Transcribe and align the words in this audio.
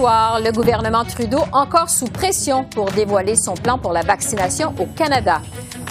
Le 0.00 0.50
gouvernement 0.52 1.04
Trudeau 1.04 1.40
encore 1.52 1.90
sous 1.90 2.06
pression 2.06 2.64
pour 2.64 2.90
dévoiler 2.92 3.36
son 3.36 3.52
plan 3.54 3.76
pour 3.76 3.92
la 3.92 4.00
vaccination 4.00 4.74
au 4.78 4.86
Canada. 4.86 5.42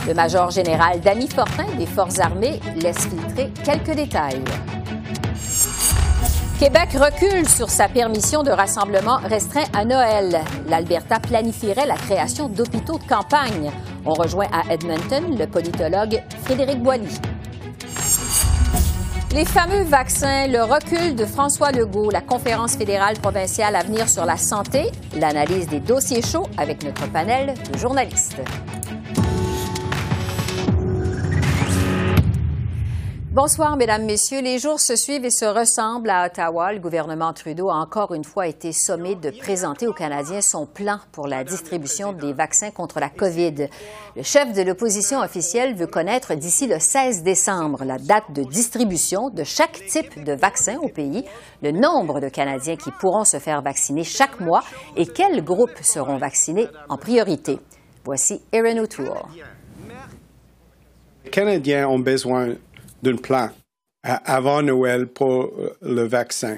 Le 0.08 0.14
major 0.16 0.50
général 0.50 1.00
Danny 1.00 1.28
Fortin 1.28 1.66
des 1.78 1.86
Forces 1.86 2.20
armées 2.20 2.60
laisse 2.82 3.08
filtrer 3.08 3.52
quelques 3.64 3.96
détails. 3.96 4.44
Québec 6.60 6.90
recule 6.94 7.48
sur 7.48 7.70
sa 7.70 7.88
permission 7.88 8.42
de 8.42 8.52
rassemblement 8.52 9.18
restreint 9.18 9.68
à 9.74 9.86
Noël. 9.86 10.42
L'Alberta 10.68 11.20
planifierait 11.20 11.86
la 11.86 11.96
création 11.96 12.50
d'hôpitaux 12.50 12.98
de 12.98 13.08
campagne. 13.08 13.72
On 14.06 14.14
rejoint 14.14 14.48
à 14.52 14.74
Edmonton 14.74 15.38
le 15.38 15.46
politologue 15.46 16.22
Frédéric 16.44 16.82
Boilly. 16.82 17.20
Les 19.32 19.46
fameux 19.46 19.84
vaccins, 19.84 20.48
le 20.48 20.64
recul 20.64 21.16
de 21.16 21.24
François 21.24 21.72
Legault, 21.72 22.10
la 22.10 22.22
conférence 22.22 22.76
fédérale 22.76 23.16
provinciale 23.20 23.76
à 23.76 23.84
venir 23.84 24.10
sur 24.10 24.26
la 24.26 24.38
santé, 24.38 24.88
l'analyse 25.16 25.68
des 25.68 25.80
dossiers 25.80 26.24
chauds 26.24 26.48
avec 26.58 26.84
notre 26.84 27.08
panel 27.12 27.54
de 27.72 27.78
journalistes. 27.78 28.42
Bonsoir, 33.32 33.78
Mesdames, 33.78 34.06
Messieurs. 34.06 34.42
Les 34.42 34.58
jours 34.58 34.80
se 34.80 34.96
suivent 34.96 35.24
et 35.24 35.30
se 35.30 35.46
ressemblent 35.46 36.10
à 36.10 36.26
Ottawa. 36.26 36.74
Le 36.74 36.80
gouvernement 36.80 37.32
Trudeau 37.32 37.70
a 37.70 37.76
encore 37.76 38.16
une 38.16 38.24
fois 38.24 38.48
été 38.48 38.72
sommé 38.72 39.14
de 39.14 39.30
présenter 39.30 39.86
aux 39.86 39.94
Canadiens 39.94 40.42
son 40.42 40.66
plan 40.66 40.98
pour 41.12 41.28
la 41.28 41.44
distribution 41.44 42.12
des 42.12 42.34
vaccins 42.34 42.72
contre 42.72 43.00
la 43.00 43.10
COVID. 43.10 43.68
Le 44.16 44.24
chef 44.24 44.52
de 44.52 44.64
l'opposition 44.64 45.20
officielle 45.20 45.76
veut 45.76 45.86
connaître 45.86 46.34
d'ici 46.34 46.66
le 46.66 46.80
16 46.80 47.22
décembre 47.22 47.86
la 47.86 48.00
date 48.00 48.32
de 48.34 48.42
distribution 48.42 49.30
de 49.30 49.44
chaque 49.44 49.80
type 49.86 50.24
de 50.24 50.34
vaccin 50.34 50.78
au 50.82 50.90
pays, 50.90 51.24
le 51.62 51.70
nombre 51.70 52.22
de 52.22 52.30
Canadiens 52.30 52.78
qui 52.78 52.90
pourront 53.00 53.26
se 53.26 53.38
faire 53.38 53.62
vacciner 53.62 54.04
chaque 54.04 54.40
mois 54.40 54.64
et 54.98 55.06
quels 55.06 55.44
groupes 55.44 55.78
seront 55.84 56.18
vaccinés 56.18 56.68
en 56.90 56.98
priorité. 56.98 57.60
Voici 58.04 58.42
Erin 58.52 58.80
O'Toole. 58.80 59.22
Les 61.26 61.30
Canadiens 61.30 61.88
ont 61.88 62.00
besoin 62.00 62.56
d'un 63.02 63.18
plan 63.18 63.50
avant 64.04 64.62
Noël 64.62 65.08
pour 65.08 65.46
euh, 65.46 65.78
le 65.82 66.04
vaccin. 66.04 66.58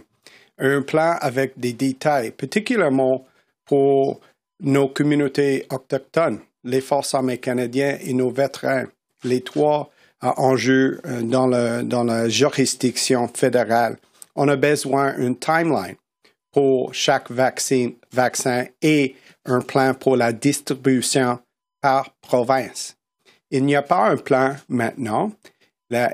Un 0.57 0.81
plan 0.81 1.17
avec 1.19 1.59
des 1.59 1.73
détails, 1.73 2.31
particulièrement 2.31 3.25
pour 3.65 4.21
nos 4.59 4.87
communautés 4.87 5.65
autochtones, 5.71 6.39
les 6.63 6.81
forces 6.81 7.15
armées 7.15 7.39
canadiennes 7.39 7.99
et 8.01 8.13
nos 8.13 8.29
vétérans, 8.29 8.85
les 9.23 9.41
trois 9.41 9.89
euh, 10.23 10.27
enjeux 10.37 11.01
euh, 11.05 11.21
dans, 11.21 11.47
le, 11.47 11.83
dans 11.83 12.03
la 12.03 12.29
juridiction 12.29 13.27
fédérale. 13.27 13.97
On 14.35 14.47
a 14.47 14.55
besoin 14.55 15.17
d'une 15.17 15.37
timeline 15.37 15.95
pour 16.51 16.93
chaque 16.93 17.31
vaccin, 17.31 17.91
vaccin 18.11 18.65
et 18.81 19.15
un 19.45 19.61
plan 19.61 19.93
pour 19.93 20.15
la 20.15 20.31
distribution 20.31 21.39
par 21.81 22.13
province. 22.21 22.95
Il 23.49 23.65
n'y 23.65 23.75
a 23.75 23.81
pas 23.81 24.09
un 24.09 24.17
plan 24.17 24.55
maintenant 24.69 25.31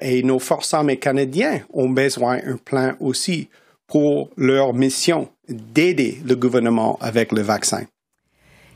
et 0.01 0.23
nos 0.23 0.39
forces 0.39 0.73
armées 0.73 0.97
canadiennes 0.97 1.63
ont 1.73 1.89
besoin 1.89 2.37
d'un 2.37 2.57
plan 2.57 2.93
aussi 2.99 3.49
pour 3.87 4.29
leur 4.37 4.73
mission 4.73 5.29
d'aider 5.47 6.19
le 6.25 6.35
gouvernement 6.35 6.97
avec 7.01 7.31
le 7.31 7.41
vaccin. 7.41 7.85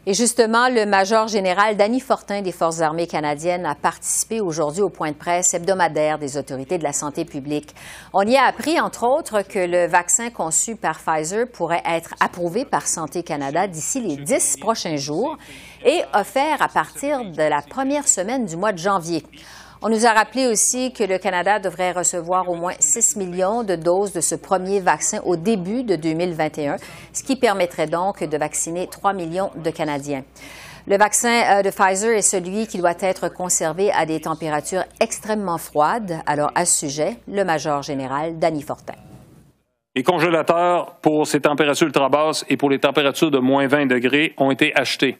Et 0.07 0.15
justement, 0.15 0.67
le 0.67 0.87
major 0.87 1.27
général 1.27 1.77
Danny 1.77 1.99
Fortin 1.99 2.41
des 2.41 2.51
Forces 2.51 2.81
armées 2.81 3.05
canadiennes 3.05 3.67
a 3.67 3.75
participé 3.75 4.41
aujourd'hui 4.41 4.81
au 4.81 4.89
point 4.89 5.11
de 5.11 5.15
presse 5.15 5.53
hebdomadaire 5.53 6.17
des 6.17 6.37
autorités 6.37 6.79
de 6.79 6.83
la 6.83 6.91
santé 6.91 7.23
publique. 7.23 7.75
On 8.11 8.23
y 8.23 8.35
a 8.35 8.45
appris, 8.45 8.79
entre 8.79 9.05
autres, 9.05 9.43
que 9.43 9.59
le 9.59 9.85
vaccin 9.85 10.31
conçu 10.31 10.75
par 10.75 10.97
Pfizer 10.97 11.47
pourrait 11.47 11.83
être 11.85 12.15
approuvé 12.19 12.65
par 12.65 12.87
Santé 12.87 13.21
Canada 13.21 13.67
d'ici 13.67 14.01
les 14.01 14.17
dix 14.17 14.57
prochains 14.57 14.97
jours 14.97 15.37
et 15.85 16.01
offert 16.15 16.63
à 16.63 16.67
partir 16.67 17.23
de 17.23 17.43
la 17.43 17.61
première 17.61 18.07
semaine 18.07 18.47
du 18.47 18.55
mois 18.55 18.71
de 18.71 18.79
janvier. 18.79 19.23
On 19.83 19.89
nous 19.89 20.05
a 20.05 20.13
rappelé 20.13 20.45
aussi 20.45 20.93
que 20.93 21.03
le 21.03 21.17
Canada 21.17 21.57
devrait 21.57 21.91
recevoir 21.91 22.47
au 22.47 22.53
moins 22.53 22.75
6 22.79 23.15
millions 23.15 23.63
de 23.63 23.75
doses 23.75 24.13
de 24.13 24.21
ce 24.21 24.35
premier 24.35 24.79
vaccin 24.79 25.21
au 25.25 25.35
début 25.35 25.81
de 25.81 25.95
2021, 25.95 26.75
ce 27.13 27.23
qui 27.23 27.35
permettrait 27.35 27.87
donc 27.87 28.23
de 28.23 28.37
vacciner 28.37 28.85
3 28.85 29.13
millions 29.13 29.49
de 29.55 29.71
Canadiens. 29.71 30.23
Le 30.85 30.97
vaccin 30.97 31.41
euh, 31.49 31.61
de 31.63 31.71
Pfizer 31.71 32.15
est 32.15 32.21
celui 32.21 32.67
qui 32.67 32.77
doit 32.77 32.93
être 32.99 33.27
conservé 33.29 33.91
à 33.91 34.05
des 34.05 34.21
températures 34.21 34.83
extrêmement 34.99 35.57
froides. 35.57 36.21
Alors, 36.27 36.51
à 36.53 36.65
ce 36.65 36.87
sujet, 36.87 37.17
le 37.27 37.43
major 37.43 37.81
général 37.81 38.37
Danny 38.37 38.61
Fortin. 38.61 38.93
Les 39.95 40.03
congélateurs 40.03 40.97
pour 41.01 41.25
ces 41.25 41.41
températures 41.41 41.87
ultra 41.87 42.07
basses 42.07 42.45
et 42.49 42.55
pour 42.55 42.69
les 42.69 42.79
températures 42.79 43.31
de 43.31 43.39
moins 43.39 43.65
20 43.65 43.87
degrés 43.87 44.35
ont 44.37 44.51
été 44.51 44.75
achetés. 44.75 45.17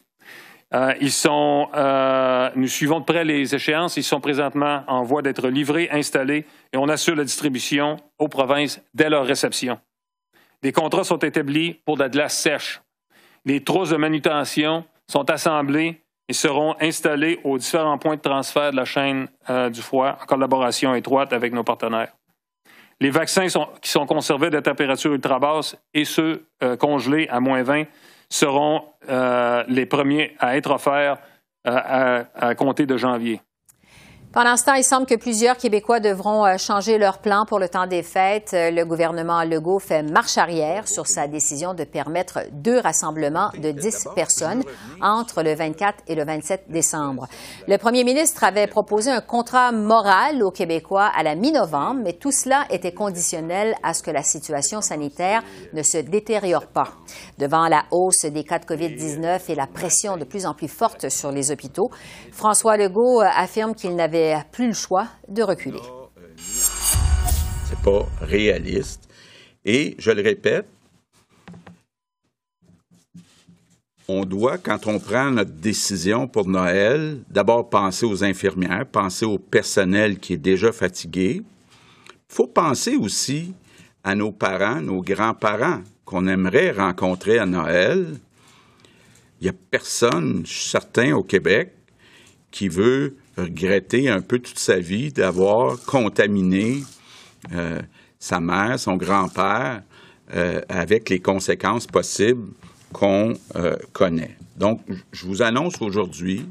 Euh, 0.74 0.94
ils 1.02 1.12
sont, 1.12 1.68
euh, 1.76 2.50
nous 2.56 2.68
suivons 2.68 3.02
de 3.02 3.06
près 3.06 3.26
les 3.26 3.54
échéances. 3.54 3.98
Ils 3.98 4.04
sont 4.04 4.22
présentement 4.22 4.84
en 4.88 5.04
voie 5.04 5.22
d'être 5.22 5.50
livrés, 5.50 5.90
installés, 5.92 6.46
et 6.72 6.78
on 6.78 6.88
assure 6.88 7.16
la 7.16 7.26
distribution 7.26 7.98
aux 8.18 8.30
provinces 8.30 8.81
dès 8.94 9.10
leur 9.10 9.26
réception. 9.26 9.80
Des 10.62 10.72
contrats 10.72 11.04
sont 11.04 11.18
établis 11.18 11.74
pour 11.86 11.98
de 11.98 12.04
la 12.04 12.10
glace 12.10 12.38
sèche. 12.38 12.81
Les 13.44 13.64
trousses 13.64 13.90
de 13.90 13.98
manutention 13.98 14.86
sont 15.10 15.30
assemblées 15.30 16.02
et 16.30 16.34
seront 16.34 16.76
installées 16.80 17.40
aux 17.44 17.58
différents 17.58 17.98
points 17.98 18.16
de 18.16 18.22
transfert 18.22 18.72
de 18.72 18.78
la 18.78 18.86
chaîne 18.86 19.28
euh, 19.50 19.70
du 19.70 19.81
froid 19.81 20.18
en 20.22 20.26
collaboration 20.26 20.96
étroite 20.96 21.34
avec 21.34 21.52
nos 21.52 21.64
partenaires. 21.64 22.14
Les 23.02 23.10
vaccins 23.10 23.48
qui 23.81 23.90
sont 23.90 24.06
conservés 24.06 24.56
à 24.56 24.62
température 24.62 25.12
ultra 25.12 25.40
basse 25.40 25.76
et 25.92 26.06
ceux 26.06 26.46
congelés 26.78 27.28
à 27.30 27.40
moins 27.40 27.64
20 27.64 27.86
seront 28.31 28.86
euh, 29.09 29.64
les 29.68 29.86
premiers 29.86 30.36
à 30.40 30.58
être 30.58 30.72
offerts 30.72 31.18
euh, 31.68 32.24
à 32.34 32.56
compter 32.56 32.88
de 32.88 32.97
janvier. 32.97 33.40
Pendant 34.34 34.56
ce 34.56 34.64
temps, 34.64 34.75
il 34.75 34.84
semble 34.86 35.06
que 35.06 35.16
plusieurs 35.16 35.58
Québécois 35.58 36.00
devront 36.00 36.46
euh, 36.46 36.56
changer 36.58 36.97
leur 36.97 37.18
plan 37.18 37.44
pour 37.46 37.59
le 37.59 37.68
temps 37.68 37.86
des 37.86 38.02
fêtes. 38.02 38.52
Euh, 38.53 38.72
le 38.72 38.86
gouvernement 38.86 39.44
Legault 39.44 39.80
fait 39.80 40.03
marche 40.03 40.38
arrière 40.38 40.88
sur 40.88 41.06
sa 41.06 41.28
décision 41.28 41.74
de 41.74 41.84
permettre 41.84 42.40
deux 42.53 42.80
rassemblements 42.80 43.50
de 43.62 43.72
10 43.72 44.08
personnes 44.16 44.64
entre 45.02 45.44
le 45.44 45.53
24 45.53 46.03
et 46.08 46.16
le 46.16 46.24
27 46.24 46.68
décembre. 46.69 47.28
Le 47.68 47.75
premier 47.78 48.06
ministre 48.06 48.46
avait 48.46 48.68
proposé 48.68 49.12
un 49.12 49.19
contrat 49.19 49.74
moral 49.74 50.42
aux 50.44 50.52
Québécois 50.52 51.12
à 51.13 51.24
la 51.24 51.36
mi-novembre, 51.36 52.00
mais 52.02 52.13
tout 52.13 52.31
cela 52.31 52.63
était 52.69 52.94
conditionnel 52.94 53.75
à 53.84 53.94
ce 53.94 54.02
que 54.02 54.12
la 54.12 54.24
situation 54.24 54.80
sanitaire 54.80 55.44
ne 55.74 55.84
se 55.84 55.98
détériore 55.98 56.68
pas. 56.68 56.88
Devant 57.38 57.68
la 57.68 57.84
hausse 57.92 58.24
des 58.24 58.46
cas 58.46 58.59
de 58.59 58.66
COVID-19 58.66 59.52
et 59.52 59.56
la 59.56 59.68
pression 59.68 60.16
de 60.16 60.24
plus 60.24 60.46
en 60.46 60.53
plus 60.53 60.69
forte 60.69 61.09
sur 61.09 61.34
les 61.34 61.52
hôpitaux, 61.52 61.90
François 62.31 62.78
Legault 62.78 63.22
euh, 63.22 63.28
affirme 63.36 63.75
qu'il 63.75 63.94
n'avait 63.94 64.21
plus 64.52 64.68
le 64.68 64.74
choix 64.74 65.08
de 65.28 65.44
reculer. 65.44 65.82
C'est 66.38 67.80
pas 67.84 68.08
réaliste. 68.22 69.08
Et 69.64 69.96
je 70.00 70.12
le 70.12 70.22
répète, 70.22 70.68
on 74.08 74.26
doit, 74.26 74.58
quand 74.58 74.88
on 74.88 75.00
prend 75.00 75.31
notre 75.31 75.52
décision 75.52 76.28
pour 76.28 76.48
Noël, 76.48 77.20
d'abord 77.30 77.70
penser 77.70 78.06
aux 78.06 78.24
infirmières, 78.24 78.86
penser 78.86 79.25
au 79.25 79.38
personnel 79.38 80.19
qui 80.19 80.34
est 80.34 80.38
déjà 80.38 80.72
fatigué. 80.72 81.42
Il 82.07 82.36
faut 82.36 82.48
penser 82.48 82.95
aussi 82.95 83.54
à 84.04 84.16
nos 84.16 84.31
parents, 84.31 84.81
nos 84.81 85.01
grands-parents 85.01 85.81
qu'on 86.04 86.28
aimerait 86.28 86.72
rencontrer 86.72 87.38
à 87.38 87.45
Noël. 87.45 88.18
Il 89.40 89.45
n'y 89.45 89.50
a 89.50 89.54
personne, 89.69 90.42
je 90.45 90.51
suis 90.51 90.69
certain, 90.69 91.13
au 91.13 91.24
Québec 91.24 91.74
qui 92.51 92.68
veut 92.68 93.16
regretter 93.44 94.10
un 94.10 94.22
peu 94.22 94.40
toute 94.40 94.60
sa 94.60 94.80
vie 94.80 95.12
d'avoir 95.12 95.80
contaminé 95.86 96.84
euh, 97.54 97.82
sa 98.20 98.40
mère, 98.40 98.80
son 98.80 98.98
grand-père, 98.98 99.82
euh, 100.34 100.62
avec 100.70 101.10
les 101.10 101.20
conséquences 101.20 101.88
possibles 101.88 102.50
qu'on 102.94 103.34
euh, 103.56 103.76
connaît. 103.94 104.38
Donc, 104.58 104.82
je 105.12 105.26
vous 105.26 105.42
annonce 105.42 105.82
aujourd'hui 105.82 106.46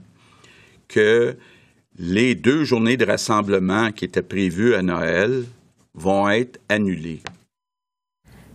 que 0.88 1.36
les 1.98 2.34
deux 2.34 2.64
journées 2.64 2.96
de 2.96 3.04
rassemblement 3.04 3.92
qui 3.92 4.04
étaient 4.04 4.22
prévues 4.22 4.74
à 4.74 4.82
Noël 4.82 5.44
vont 5.94 6.28
être 6.28 6.60
annulées. 6.68 7.20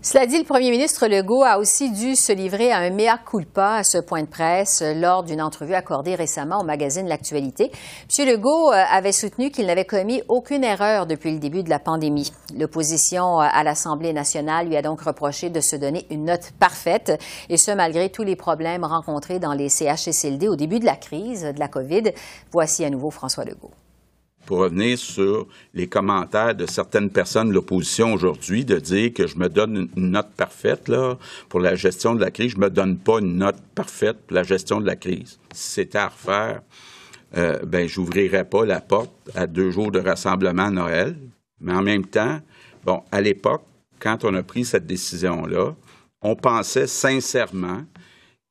Cela 0.08 0.28
dit, 0.28 0.38
le 0.38 0.44
premier 0.44 0.70
ministre 0.70 1.08
Legault 1.08 1.42
a 1.42 1.58
aussi 1.58 1.90
dû 1.90 2.16
se 2.16 2.32
livrer 2.32 2.72
à 2.72 2.78
un 2.78 2.92
mea 2.92 3.18
culpa 3.18 3.78
à 3.78 3.84
ce 3.84 3.98
point 3.98 4.22
de 4.22 4.28
presse 4.28 4.84
lors 4.98 5.24
d'une 5.24 5.42
entrevue 5.42 5.74
accordée 5.74 6.14
récemment 6.14 6.60
au 6.60 6.64
magazine 6.64 7.08
L'Actualité. 7.08 7.72
M. 8.16 8.28
Legault 8.28 8.72
euh, 8.72 8.84
avait 8.92 9.12
soutenu 9.12 9.50
qu'il 9.50 9.66
n'avait 9.66 9.84
commis 9.84 10.22
aucune 10.28 10.64
erreur 10.64 11.08
depuis 11.08 11.32
le 11.32 11.40
début 11.40 11.64
de 11.64 11.72
la 11.72 11.80
pandémie. 11.80 12.32
L'opposition 12.56 13.42
euh, 13.42 13.48
à 13.52 13.64
l'Assemblée 13.64 14.14
nationale 14.14 14.68
lui 14.68 14.78
a 14.78 14.84
donc 14.84 15.02
reproché 15.02 15.50
de 15.50 15.60
se 15.60 15.76
donner 15.76 16.06
une 16.12 16.26
note 16.26 16.52
parfaite, 16.60 17.20
et 17.50 17.58
ce 17.58 17.72
malgré 17.72 18.12
tous 18.12 18.22
les 18.22 18.36
problèmes 18.36 18.84
rencontrés 18.84 19.40
dans 19.40 19.54
les 19.54 19.70
CHSLD 19.70 20.48
au 20.48 20.56
début 20.56 20.78
de 20.78 20.86
la 20.86 20.98
crise 20.98 21.42
de 21.52 21.60
la 21.60 21.68
COVID. 21.68 22.12
Voici 22.52 22.86
à 22.86 22.92
nouveau 22.92 23.10
François 23.10 23.44
Legault 23.44 23.72
pour 24.46 24.60
revenir 24.60 24.98
sur 24.98 25.48
les 25.74 25.88
commentaires 25.88 26.56
de 26.56 26.66
certaines 26.66 27.10
personnes 27.10 27.50
de 27.50 27.54
l'opposition 27.54 28.14
aujourd'hui, 28.14 28.66
de 28.66 28.78
dire 28.78 29.14
que 29.14 29.28
je 29.28 29.38
me 29.38 29.50
donne 29.50 29.90
une 29.96 30.12
note 30.12 30.32
parfaite 30.36 30.88
là, 30.88 31.18
pour 31.50 31.60
la 31.60 31.76
gestion 31.76 32.16
de 32.16 32.22
la 32.22 32.32
crise. 32.32 32.52
Je 32.52 32.58
me 32.58 32.70
donne 32.70 32.98
pas 32.98 33.20
une 33.20 33.38
note 33.38 33.62
parfaite 33.74 34.18
pour 34.28 34.36
la 34.36 34.44
gestion 34.44 34.80
de 34.80 34.86
la 34.86 34.96
crise. 34.96 35.40
Si 35.54 35.72
c'était 35.72 35.98
à 35.98 36.08
refaire, 36.08 36.62
euh, 37.38 37.60
ben, 37.66 37.88
j'ouvrirais 37.88 38.46
pas 38.46 38.66
la 38.66 38.82
porte 38.82 39.12
à 39.34 39.48
deux 39.48 39.72
jours 39.72 39.92
de 39.92 40.00
rassemblement 40.00 40.66
à 40.66 40.72
Noël. 40.72 41.16
Mais 41.60 41.74
en 41.74 41.82
même 41.82 42.06
temps, 42.06 42.40
bon, 42.84 43.04
à 43.12 43.22
l'époque, 43.22 43.64
quand 44.00 44.24
on 44.24 44.34
a 44.36 44.44
pris 44.44 44.66
cette 44.66 44.86
décision-là, 44.86 45.76
on 46.22 46.36
pensait 46.36 46.88
sincèrement 46.88 47.84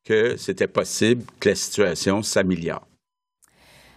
que 0.04 0.36
c'était 0.36 0.68
possible 0.68 1.24
que 1.40 1.50
la 1.50 1.54
situation 1.54 2.22
s'améliore. 2.22 2.86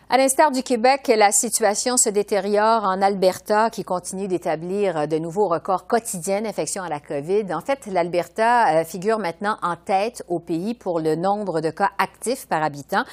À 0.10 0.16
l'instar 0.16 0.52
du 0.52 0.64
Québec, 0.64 1.12
la 1.14 1.34
situation 1.34 1.98
se 1.98 2.08
détériore 2.08 2.86
en 2.86 3.02
Alberta, 3.02 3.70
qui 3.70 3.84
continue 3.84 4.30
d'établir 4.30 5.06
de 5.06 5.18
nouveaux 5.18 5.50
records 5.50 5.86
quotidiens 5.86 6.44
d'infection 6.44 6.82
à 6.82 6.88
la 6.88 7.02
COVID. 7.02 7.54
En 7.54 7.60
fait, 7.60 7.88
l'Alberta 7.88 8.70
euh, 8.70 8.86
figure 8.86 9.20
maintenant 9.20 9.58
en 9.62 9.76
tête 9.76 10.24
au 10.30 10.40
pays 10.40 10.76
pour 10.76 11.02
le 11.02 11.18
nombre 11.18 11.60
de 11.60 11.72
cas 11.72 11.90
actifs 11.98 12.48
par 12.48 12.64
habitant, 12.64 13.04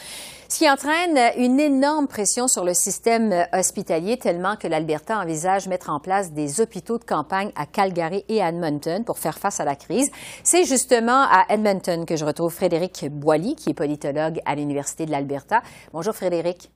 ce 0.49 0.59
qui 0.59 0.71
entraîne 0.71 1.19
une 1.37 1.59
énorme 1.59 2.07
pression 2.07 2.47
sur 2.47 2.65
le 2.65 2.75
système 2.75 3.45
hospitalier, 3.53 4.17
tellement 4.17 4.55
que 4.55 4.69
l'Alberta 4.69 5.19
envisage 5.19 5.67
mettre 5.67 5.91
en 5.91 5.99
place 5.99 6.31
des 6.31 6.61
hôpitaux 6.61 6.99
de 6.99 7.05
campagne 7.05 7.51
à 7.57 7.67
Calgary 7.67 8.25
et 8.29 8.41
à 8.41 8.51
Edmonton 8.51 9.03
pour 9.05 9.19
faire 9.19 9.39
face 9.39 9.59
à 9.59 9.65
la 9.65 9.75
crise. 9.75 10.13
C'est 10.45 10.63
justement 10.63 11.25
à 11.25 11.45
Edmonton 11.49 12.07
que 12.07 12.15
je 12.15 12.25
retrouve 12.25 12.55
Frédéric 12.55 13.07
Boily, 13.11 13.57
qui 13.57 13.71
est 13.71 13.75
politologue 13.75 14.41
à 14.45 14.55
l'Université 14.55 15.07
de 15.07 15.11
l'Alberta. 15.11 15.61
Bonjour 15.93 16.15
Frédéric. 16.15 16.71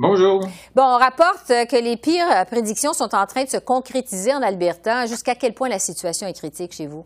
Bonjour. 0.00 0.42
Bon, 0.76 0.84
on 0.84 0.96
rapporte 0.96 1.48
que 1.48 1.82
les 1.82 1.96
pires 1.96 2.46
prédictions 2.46 2.92
sont 2.92 3.16
en 3.16 3.26
train 3.26 3.42
de 3.42 3.48
se 3.48 3.56
concrétiser 3.56 4.32
en 4.32 4.42
Alberta. 4.42 5.06
Jusqu'à 5.06 5.34
quel 5.34 5.54
point 5.54 5.68
la 5.68 5.80
situation 5.80 6.28
est 6.28 6.34
critique 6.34 6.72
chez 6.72 6.86
vous? 6.86 7.04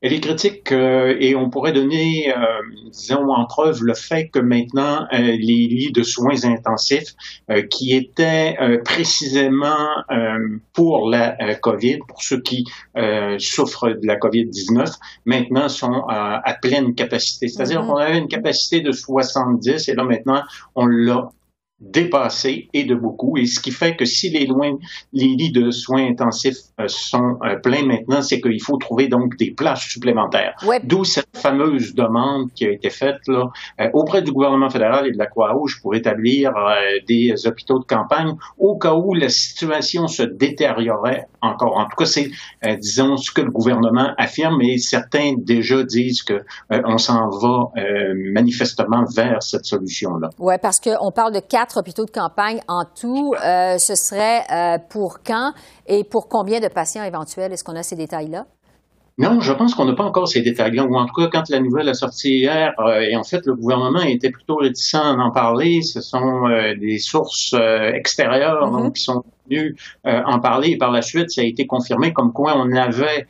Elle 0.00 0.12
est 0.12 0.20
critique 0.20 0.72
euh, 0.72 1.16
et 1.20 1.36
on 1.36 1.50
pourrait 1.50 1.72
donner, 1.72 2.34
euh, 2.36 2.40
disons, 2.90 3.30
en 3.30 3.46
preuve 3.46 3.84
le 3.84 3.94
fait 3.94 4.28
que 4.28 4.40
maintenant, 4.40 5.06
euh, 5.12 5.18
les 5.18 5.36
lits 5.36 5.92
de 5.92 6.02
soins 6.02 6.44
intensifs 6.44 7.14
qui 7.70 7.94
étaient 7.94 8.56
précisément 8.84 9.88
pour 10.72 11.08
la 11.08 11.54
COVID, 11.56 11.98
pour 12.08 12.22
ceux 12.22 12.40
qui 12.40 12.64
souffrent 13.38 13.90
de 13.90 14.06
la 14.06 14.16
COVID-19, 14.16 14.92
maintenant 15.26 15.68
sont 15.68 16.02
à 16.08 16.54
pleine 16.60 16.94
capacité. 16.96 17.46
C'est-à-dire 17.46 17.82
mm-hmm. 17.82 17.86
qu'on 17.86 17.96
avait 17.96 18.18
une 18.18 18.28
capacité 18.28 18.80
de 18.80 18.90
70 18.90 19.88
et 19.88 19.94
là 19.94 20.02
maintenant, 20.02 20.42
on 20.74 20.86
l'a 20.86 21.30
dépassé 21.80 22.68
et 22.72 22.84
de 22.84 22.94
beaucoup. 22.94 23.36
Et 23.36 23.46
ce 23.46 23.60
qui 23.60 23.70
fait 23.70 23.94
que 23.96 24.04
si 24.04 24.30
les, 24.30 24.46
loin, 24.46 24.76
les 25.12 25.28
lits 25.28 25.52
de 25.52 25.70
soins 25.70 26.06
intensifs 26.08 26.56
euh, 26.80 26.84
sont 26.88 27.38
euh, 27.44 27.56
pleins 27.56 27.84
maintenant, 27.84 28.20
c'est 28.20 28.40
qu'il 28.40 28.60
faut 28.60 28.76
trouver 28.78 29.08
donc 29.08 29.36
des 29.36 29.52
places 29.52 29.82
supplémentaires. 29.82 30.54
D'où 30.84 31.04
cette 31.04 31.36
fameuse 31.36 31.94
demande 31.94 32.52
qui 32.54 32.66
a 32.66 32.72
été 32.72 32.90
faite 32.90 33.18
là, 33.28 33.44
euh, 33.80 33.88
auprès 33.92 34.22
du 34.22 34.32
gouvernement 34.32 34.70
fédéral 34.70 35.06
et 35.06 35.12
de 35.12 35.18
la 35.18 35.26
Croix-Rouge 35.26 35.80
pour 35.82 35.94
établir 35.94 36.52
des 37.08 37.46
hôpitaux 37.46 37.78
de 37.78 37.84
campagne 37.84 38.34
au 38.58 38.76
cas 38.76 38.94
où 38.94 39.14
la 39.14 39.28
situation 39.28 40.08
se 40.08 40.22
détériorait 40.22 41.26
encore. 41.40 41.76
En 41.78 41.84
tout 41.84 41.96
cas, 41.96 42.04
c'est, 42.04 42.30
disons, 42.78 43.16
ce 43.16 43.30
que 43.30 43.40
le 43.40 43.50
gouvernement 43.50 44.12
affirme 44.18 44.60
et 44.62 44.78
certains 44.78 45.34
déjà 45.38 45.82
disent 45.82 46.22
que 46.22 46.40
on 46.70 46.98
s'en 46.98 47.28
va 47.28 47.70
manifestement 48.32 49.04
vers 49.14 49.42
cette 49.42 49.64
solution-là. 49.64 50.30
Oui, 50.38 50.54
parce 50.60 50.80
qu'on 50.80 51.10
parle 51.12 51.34
de 51.34 51.40
quatre 51.40 51.67
hôpitaux 51.76 52.04
de 52.04 52.10
campagne 52.10 52.60
en 52.68 52.84
tout. 52.84 53.34
Euh, 53.34 53.78
ce 53.78 53.94
serait 53.94 54.42
euh, 54.50 54.78
pour 54.88 55.18
quand 55.24 55.52
et 55.86 56.04
pour 56.04 56.28
combien 56.28 56.60
de 56.60 56.68
patients 56.68 57.04
éventuels? 57.04 57.52
Est-ce 57.52 57.64
qu'on 57.64 57.76
a 57.76 57.82
ces 57.82 57.96
détails-là? 57.96 58.46
Non, 59.18 59.40
je 59.40 59.52
pense 59.52 59.74
qu'on 59.74 59.84
n'a 59.84 59.96
pas 59.96 60.04
encore 60.04 60.28
ces 60.28 60.42
détails-là, 60.42 60.84
ou 60.84 60.94
en 60.94 61.04
tout 61.04 61.14
cas, 61.14 61.26
quand 61.26 61.48
la 61.48 61.58
nouvelle 61.58 61.88
a 61.88 61.94
sorti 61.94 62.38
hier, 62.38 62.72
euh, 62.78 63.00
et 63.00 63.16
en 63.16 63.24
fait, 63.24 63.44
le 63.46 63.54
gouvernement 63.56 64.02
était 64.02 64.30
plutôt 64.30 64.56
réticent 64.56 64.94
à 64.94 65.10
en 65.10 65.32
parler, 65.32 65.82
ce 65.82 66.00
sont 66.00 66.44
des 66.80 66.98
sources 66.98 67.52
extérieures 67.94 68.70
mm-hmm. 68.70 68.92
qui 68.92 69.02
sont 69.02 69.24
venues 69.48 69.76
en 70.04 70.38
parler, 70.40 70.70
et 70.70 70.76
par 70.76 70.90
la 70.90 71.02
suite, 71.02 71.30
ça 71.30 71.40
a 71.40 71.44
été 71.44 71.66
confirmé 71.66 72.12
comme 72.12 72.32
quoi 72.32 72.56
on 72.56 72.72
avait 72.72 73.26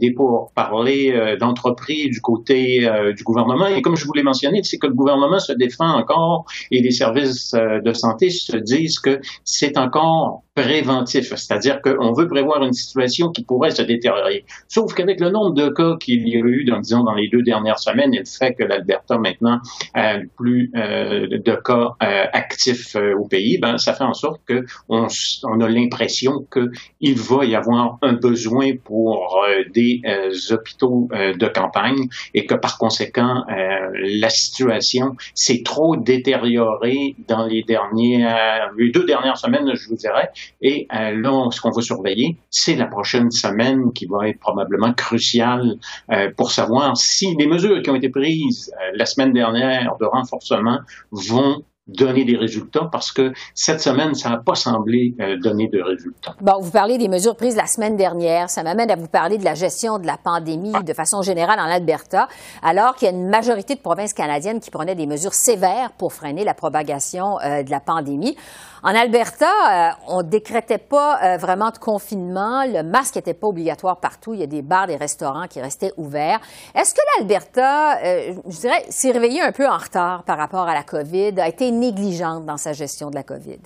des 0.00 0.10
pourparlers 0.12 1.36
d'entreprise 1.38 2.10
du 2.10 2.20
côté 2.20 2.88
du 3.16 3.22
gouvernement, 3.24 3.66
et 3.66 3.82
comme 3.82 3.96
je 3.96 4.04
vous 4.04 4.12
l'ai 4.12 4.22
mentionné, 4.22 4.62
c'est 4.62 4.78
que 4.78 4.86
le 4.86 4.94
gouvernement 4.94 5.38
se 5.38 5.52
défend 5.52 5.90
encore, 5.98 6.44
et 6.70 6.80
les 6.80 6.90
services 6.90 7.52
de 7.54 7.92
santé 7.92 8.30
se 8.30 8.56
disent 8.56 8.98
que 8.98 9.20
c'est 9.44 9.78
encore 9.78 10.42
préventif, 10.58 11.34
c'est-à-dire 11.36 11.80
qu'on 11.80 12.12
veut 12.12 12.26
prévoir 12.26 12.64
une 12.64 12.72
situation 12.72 13.30
qui 13.30 13.44
pourrait 13.44 13.70
se 13.70 13.82
détériorer. 13.82 14.44
Sauf 14.66 14.92
qu'avec 14.94 15.20
le 15.20 15.30
nombre 15.30 15.54
de 15.54 15.68
cas 15.68 15.96
qu'il 16.00 16.28
y 16.28 16.36
a 16.36 16.40
eu, 16.40 16.64
dans, 16.64 16.80
disons, 16.80 17.04
dans 17.04 17.14
les 17.14 17.28
deux 17.28 17.42
dernières 17.42 17.78
semaines, 17.78 18.12
et 18.12 18.18
le 18.18 18.24
fait 18.24 18.54
que 18.54 18.64
l'Alberta 18.64 19.18
maintenant 19.18 19.60
a 19.94 20.18
plus 20.36 20.72
euh, 20.74 21.28
de 21.28 21.54
cas 21.54 21.90
euh, 22.02 22.24
actifs 22.32 22.96
euh, 22.96 23.14
au 23.16 23.26
pays, 23.28 23.58
ben 23.58 23.78
ça 23.78 23.94
fait 23.94 24.04
en 24.04 24.14
sorte 24.14 24.40
que 24.46 24.64
on, 24.88 25.06
a 25.06 25.68
l'impression 25.68 26.46
qu'il 26.52 27.18
va 27.18 27.44
y 27.44 27.54
avoir 27.54 27.98
un 28.02 28.14
besoin 28.14 28.72
pour 28.84 29.44
des 29.74 30.02
hôpitaux 30.50 31.08
de 31.12 31.46
campagne 31.48 32.08
et 32.34 32.46
que 32.46 32.54
par 32.54 32.78
conséquent 32.78 33.44
la 33.48 34.30
situation 34.30 35.16
s'est 35.34 35.62
trop 35.64 35.96
détériorée 35.96 37.16
dans 37.26 37.46
les 37.46 37.62
dernières, 37.62 38.70
les 38.76 38.90
deux 38.90 39.04
dernières 39.04 39.36
semaines, 39.36 39.70
je 39.74 39.88
vous 39.88 39.96
dirais, 39.96 40.30
et 40.60 40.86
euh, 40.94 41.20
là, 41.20 41.50
ce 41.50 41.60
qu'on 41.60 41.70
va 41.70 41.82
surveiller, 41.82 42.36
c'est 42.50 42.76
la 42.76 42.86
prochaine 42.86 43.30
semaine 43.30 43.92
qui 43.92 44.06
va 44.06 44.28
être 44.28 44.40
probablement 44.40 44.92
cruciale 44.92 45.78
euh, 46.10 46.30
pour 46.36 46.50
savoir 46.50 46.96
si 46.96 47.34
les 47.36 47.46
mesures 47.46 47.82
qui 47.82 47.90
ont 47.90 47.96
été 47.96 48.08
prises 48.08 48.72
euh, 48.80 48.92
la 48.94 49.06
semaine 49.06 49.32
dernière 49.32 49.96
de 50.00 50.04
renforcement 50.04 50.78
vont 51.10 51.64
donner 51.88 52.24
des 52.24 52.36
résultats 52.36 52.88
parce 52.92 53.10
que 53.12 53.32
cette 53.54 53.80
semaine, 53.80 54.14
ça 54.14 54.28
n'a 54.28 54.36
pas 54.36 54.54
semblé 54.54 55.14
euh, 55.20 55.36
donner 55.38 55.68
de 55.68 55.80
résultats. 55.80 56.34
Bon, 56.40 56.60
vous 56.60 56.70
parlez 56.70 56.98
des 56.98 57.08
mesures 57.08 57.34
prises 57.34 57.56
la 57.56 57.66
semaine 57.66 57.96
dernière. 57.96 58.50
Ça 58.50 58.62
m'amène 58.62 58.90
à 58.90 58.96
vous 58.96 59.08
parler 59.08 59.38
de 59.38 59.44
la 59.44 59.54
gestion 59.54 59.98
de 59.98 60.06
la 60.06 60.18
pandémie 60.18 60.72
de 60.84 60.92
façon 60.92 61.22
générale 61.22 61.58
en 61.58 61.64
Alberta, 61.64 62.28
alors 62.62 62.94
qu'il 62.94 63.08
y 63.08 63.10
a 63.10 63.14
une 63.14 63.28
majorité 63.28 63.74
de 63.74 63.80
provinces 63.80 64.12
canadiennes 64.12 64.60
qui 64.60 64.70
prenaient 64.70 64.94
des 64.94 65.06
mesures 65.06 65.34
sévères 65.34 65.92
pour 65.92 66.12
freiner 66.12 66.44
la 66.44 66.54
propagation 66.54 67.40
euh, 67.40 67.62
de 67.62 67.70
la 67.70 67.80
pandémie. 67.80 68.36
En 68.84 68.94
Alberta, 68.94 69.46
euh, 69.46 69.90
on 70.06 70.22
décrétait 70.22 70.78
pas 70.78 71.36
vraiment 71.36 71.70
de 71.70 71.78
confinement. 71.78 72.64
Le 72.64 72.84
masque 72.84 73.16
n'était 73.16 73.34
pas 73.34 73.48
obligatoire 73.48 73.98
partout. 73.98 74.34
Il 74.34 74.40
y 74.40 74.44
a 74.44 74.46
des 74.46 74.62
bars, 74.62 74.86
des 74.86 74.94
restaurants 74.94 75.48
qui 75.48 75.60
restaient 75.60 75.92
ouverts. 75.96 76.38
Est-ce 76.76 76.94
que 76.94 77.00
l'Alberta, 77.18 77.98
je 78.46 78.60
dirais, 78.60 78.84
s'est 78.88 79.10
réveillé 79.10 79.40
un 79.40 79.50
peu 79.50 79.66
en 79.66 79.76
retard 79.76 80.22
par 80.22 80.38
rapport 80.38 80.68
à 80.68 80.74
la 80.74 80.84
COVID, 80.84 81.40
a 81.40 81.48
été 81.48 81.66
négligente 81.78 82.46
dans 82.46 82.56
sa 82.56 82.72
gestion 82.72 83.10
de 83.10 83.14
la 83.14 83.22
COVID? 83.22 83.60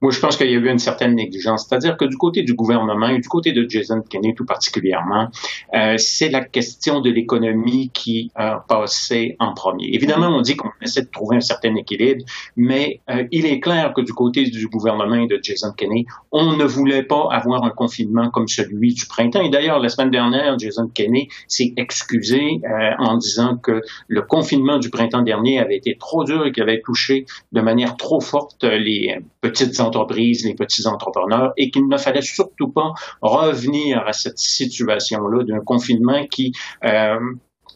Moi, 0.00 0.12
je 0.12 0.20
pense 0.20 0.36
qu'il 0.36 0.48
y 0.48 0.54
a 0.54 0.58
eu 0.58 0.68
une 0.68 0.78
certaine 0.78 1.14
négligence. 1.14 1.66
C'est-à-dire 1.68 1.96
que 1.96 2.04
du 2.04 2.16
côté 2.16 2.42
du 2.42 2.54
gouvernement 2.54 3.08
et 3.08 3.18
du 3.18 3.28
côté 3.28 3.52
de 3.52 3.68
Jason 3.68 4.00
Kenney 4.02 4.34
tout 4.34 4.44
particulièrement, 4.44 5.28
euh, 5.74 5.94
c'est 5.98 6.28
la 6.28 6.44
question 6.44 7.00
de 7.00 7.10
l'économie 7.10 7.90
qui 7.92 8.30
a 8.36 8.64
passé 8.68 9.36
en 9.40 9.54
premier. 9.54 9.90
Évidemment, 9.92 10.28
on 10.28 10.40
dit 10.40 10.56
qu'on 10.56 10.70
essaie 10.82 11.02
de 11.02 11.10
trouver 11.10 11.36
un 11.36 11.40
certain 11.40 11.74
équilibre, 11.74 12.24
mais 12.56 13.00
euh, 13.10 13.24
il 13.32 13.46
est 13.46 13.58
clair 13.58 13.92
que 13.92 14.00
du 14.00 14.12
côté 14.12 14.44
du 14.44 14.68
gouvernement 14.68 15.16
et 15.16 15.26
de 15.26 15.38
Jason 15.42 15.72
Kenney, 15.76 16.06
on 16.30 16.56
ne 16.56 16.64
voulait 16.64 17.02
pas 17.02 17.28
avoir 17.30 17.64
un 17.64 17.70
confinement 17.70 18.30
comme 18.30 18.46
celui 18.46 18.94
du 18.94 19.06
printemps. 19.06 19.42
Et 19.42 19.50
d'ailleurs, 19.50 19.80
la 19.80 19.88
semaine 19.88 20.10
dernière, 20.10 20.58
Jason 20.58 20.88
Kenney 20.88 21.28
s'est 21.48 21.72
excusé 21.76 22.60
euh, 22.64 22.90
en 22.98 23.16
disant 23.16 23.56
que 23.56 23.82
le 24.06 24.22
confinement 24.22 24.78
du 24.78 24.90
printemps 24.90 25.22
dernier 25.22 25.58
avait 25.58 25.76
été 25.76 25.96
trop 25.98 26.24
dur 26.24 26.46
et 26.46 26.52
qu'il 26.52 26.62
avait 26.62 26.82
touché 26.82 27.26
de 27.52 27.60
manière 27.60 27.96
trop 27.96 28.20
forte 28.20 28.62
les 28.62 29.18
petites 29.40 29.67
entreprises, 29.80 30.44
les 30.44 30.54
petits 30.54 30.86
entrepreneurs, 30.86 31.52
et 31.56 31.70
qu'il 31.70 31.88
ne 31.88 31.96
fallait 31.96 32.22
surtout 32.22 32.68
pas 32.68 32.92
revenir 33.22 34.06
à 34.06 34.12
cette 34.12 34.38
situation-là 34.38 35.44
d'un 35.44 35.60
confinement 35.60 36.26
qui 36.26 36.52
euh, 36.84 37.18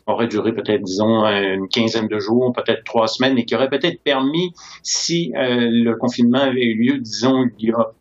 aurait 0.06 0.28
duré 0.28 0.52
peut-être, 0.52 0.82
disons, 0.82 1.24
une 1.24 1.68
quinzaine 1.68 2.08
de 2.08 2.18
jours, 2.18 2.52
peut-être 2.52 2.84
trois 2.84 3.06
semaines, 3.06 3.38
et 3.38 3.44
qui 3.44 3.54
aurait 3.54 3.70
peut-être 3.70 4.02
permis, 4.02 4.52
si 4.82 5.32
euh, 5.36 5.68
le 5.70 5.94
confinement 5.96 6.40
avait 6.40 6.64
eu 6.64 6.74
lieu, 6.74 6.98
disons, 6.98 7.46
il 7.58 7.68
y 7.68 7.72
a 7.72 7.92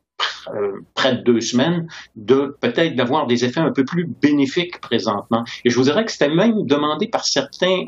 près 0.94 1.16
de 1.16 1.22
deux 1.22 1.42
semaines, 1.42 1.88
de 2.16 2.56
peut-être 2.62 2.96
d'avoir 2.96 3.28
des 3.28 3.46
effets 3.46 3.60
un 3.60 3.72
peu 3.72 3.86
plus 3.86 4.06
bénéfiques 4.22 4.80
présentement. 4.82 5.44
Et 5.66 5.70
je 5.70 5.76
vous 5.76 5.84
dirais 5.84 6.06
que 6.06 6.12
c'était 6.12 6.34
même 6.34 6.66
demandé 6.66 7.08
par 7.08 7.26
certains, 7.26 7.86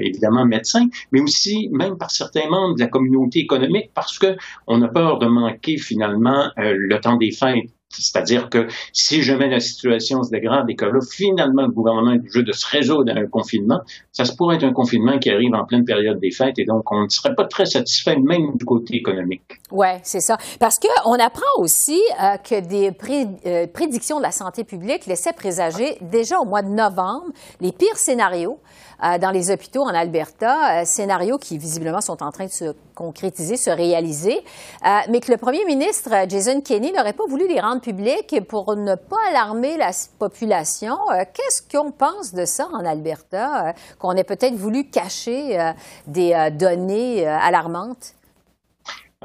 évidemment 0.00 0.44
médecins, 0.44 0.86
mais 1.12 1.20
aussi 1.20 1.68
même 1.72 1.96
par 1.96 2.10
certains 2.10 2.48
membres 2.48 2.74
de 2.74 2.80
la 2.80 2.88
communauté 2.88 3.40
économique, 3.40 3.90
parce 3.94 4.18
que 4.18 4.36
on 4.66 4.82
a 4.82 4.88
peur 4.88 5.18
de 5.18 5.26
manquer 5.26 5.76
finalement 5.76 6.50
le 6.56 6.98
temps 7.00 7.16
des 7.16 7.30
fêtes 7.30 7.70
c'est-à-dire 7.90 8.48
que 8.48 8.68
si 8.92 9.22
jamais 9.22 9.48
la 9.48 9.60
situation 9.60 10.22
se 10.22 10.30
dégrade 10.30 10.70
et 10.70 10.76
que 10.76 10.84
là, 10.84 11.00
finalement, 11.00 11.62
le 11.62 11.72
gouvernement 11.72 12.12
est 12.12 12.18
obligé 12.18 12.42
de 12.42 12.52
se 12.52 12.66
résoudre 12.68 13.12
à 13.12 13.18
un 13.18 13.26
confinement, 13.26 13.80
ça 14.12 14.24
se 14.24 14.34
pourrait 14.34 14.56
être 14.56 14.64
un 14.64 14.72
confinement 14.72 15.18
qui 15.18 15.30
arrive 15.30 15.54
en 15.54 15.64
pleine 15.64 15.84
période 15.84 16.20
des 16.20 16.30
fêtes 16.30 16.58
et 16.58 16.64
donc 16.64 16.90
on 16.92 17.04
ne 17.04 17.08
serait 17.08 17.34
pas 17.34 17.46
très 17.46 17.66
satisfait 17.66 18.16
même 18.16 18.56
du 18.56 18.64
côté 18.64 18.96
économique. 18.96 19.59
Oui, 19.72 19.88
c'est 20.02 20.20
ça. 20.20 20.36
Parce 20.58 20.78
qu'on 20.78 21.14
apprend 21.14 21.58
aussi 21.58 22.00
euh, 22.20 22.36
que 22.38 22.60
des 22.60 22.92
euh, 23.46 23.66
prédictions 23.68 24.18
de 24.18 24.22
la 24.22 24.32
santé 24.32 24.64
publique 24.64 25.06
laissaient 25.06 25.32
présager 25.32 25.96
déjà 26.00 26.38
au 26.40 26.44
mois 26.44 26.62
de 26.62 26.68
novembre 26.68 27.26
les 27.60 27.72
pires 27.72 27.96
scénarios 27.96 28.58
euh, 29.04 29.18
dans 29.18 29.30
les 29.30 29.50
hôpitaux 29.50 29.82
en 29.82 29.94
Alberta, 29.94 30.84
scénarios 30.84 31.38
qui 31.38 31.56
visiblement 31.56 32.00
sont 32.00 32.22
en 32.22 32.30
train 32.30 32.46
de 32.46 32.50
se 32.50 32.74
concrétiser, 32.94 33.56
se 33.56 33.70
réaliser, 33.70 34.44
mais 35.08 35.20
que 35.20 35.32
le 35.32 35.38
premier 35.38 35.64
ministre 35.64 36.10
Jason 36.28 36.60
Kenney 36.60 36.92
n'aurait 36.92 37.14
pas 37.14 37.24
voulu 37.26 37.48
les 37.48 37.58
rendre 37.58 37.80
public 37.80 38.42
pour 38.46 38.76
ne 38.76 38.94
pas 38.94 39.16
alarmer 39.30 39.78
la 39.78 39.90
population. 40.18 40.98
Euh, 41.10 41.24
qu'est-ce 41.32 41.62
qu'on 41.62 41.90
pense 41.92 42.34
de 42.34 42.44
ça 42.44 42.68
en 42.72 42.84
Alberta, 42.84 43.68
euh, 43.68 43.72
qu'on 43.98 44.12
ait 44.12 44.24
peut-être 44.24 44.54
voulu 44.54 44.84
cacher 44.84 45.58
euh, 45.58 45.72
des 46.06 46.50
données 46.52 47.26
alarmantes? 47.26 48.14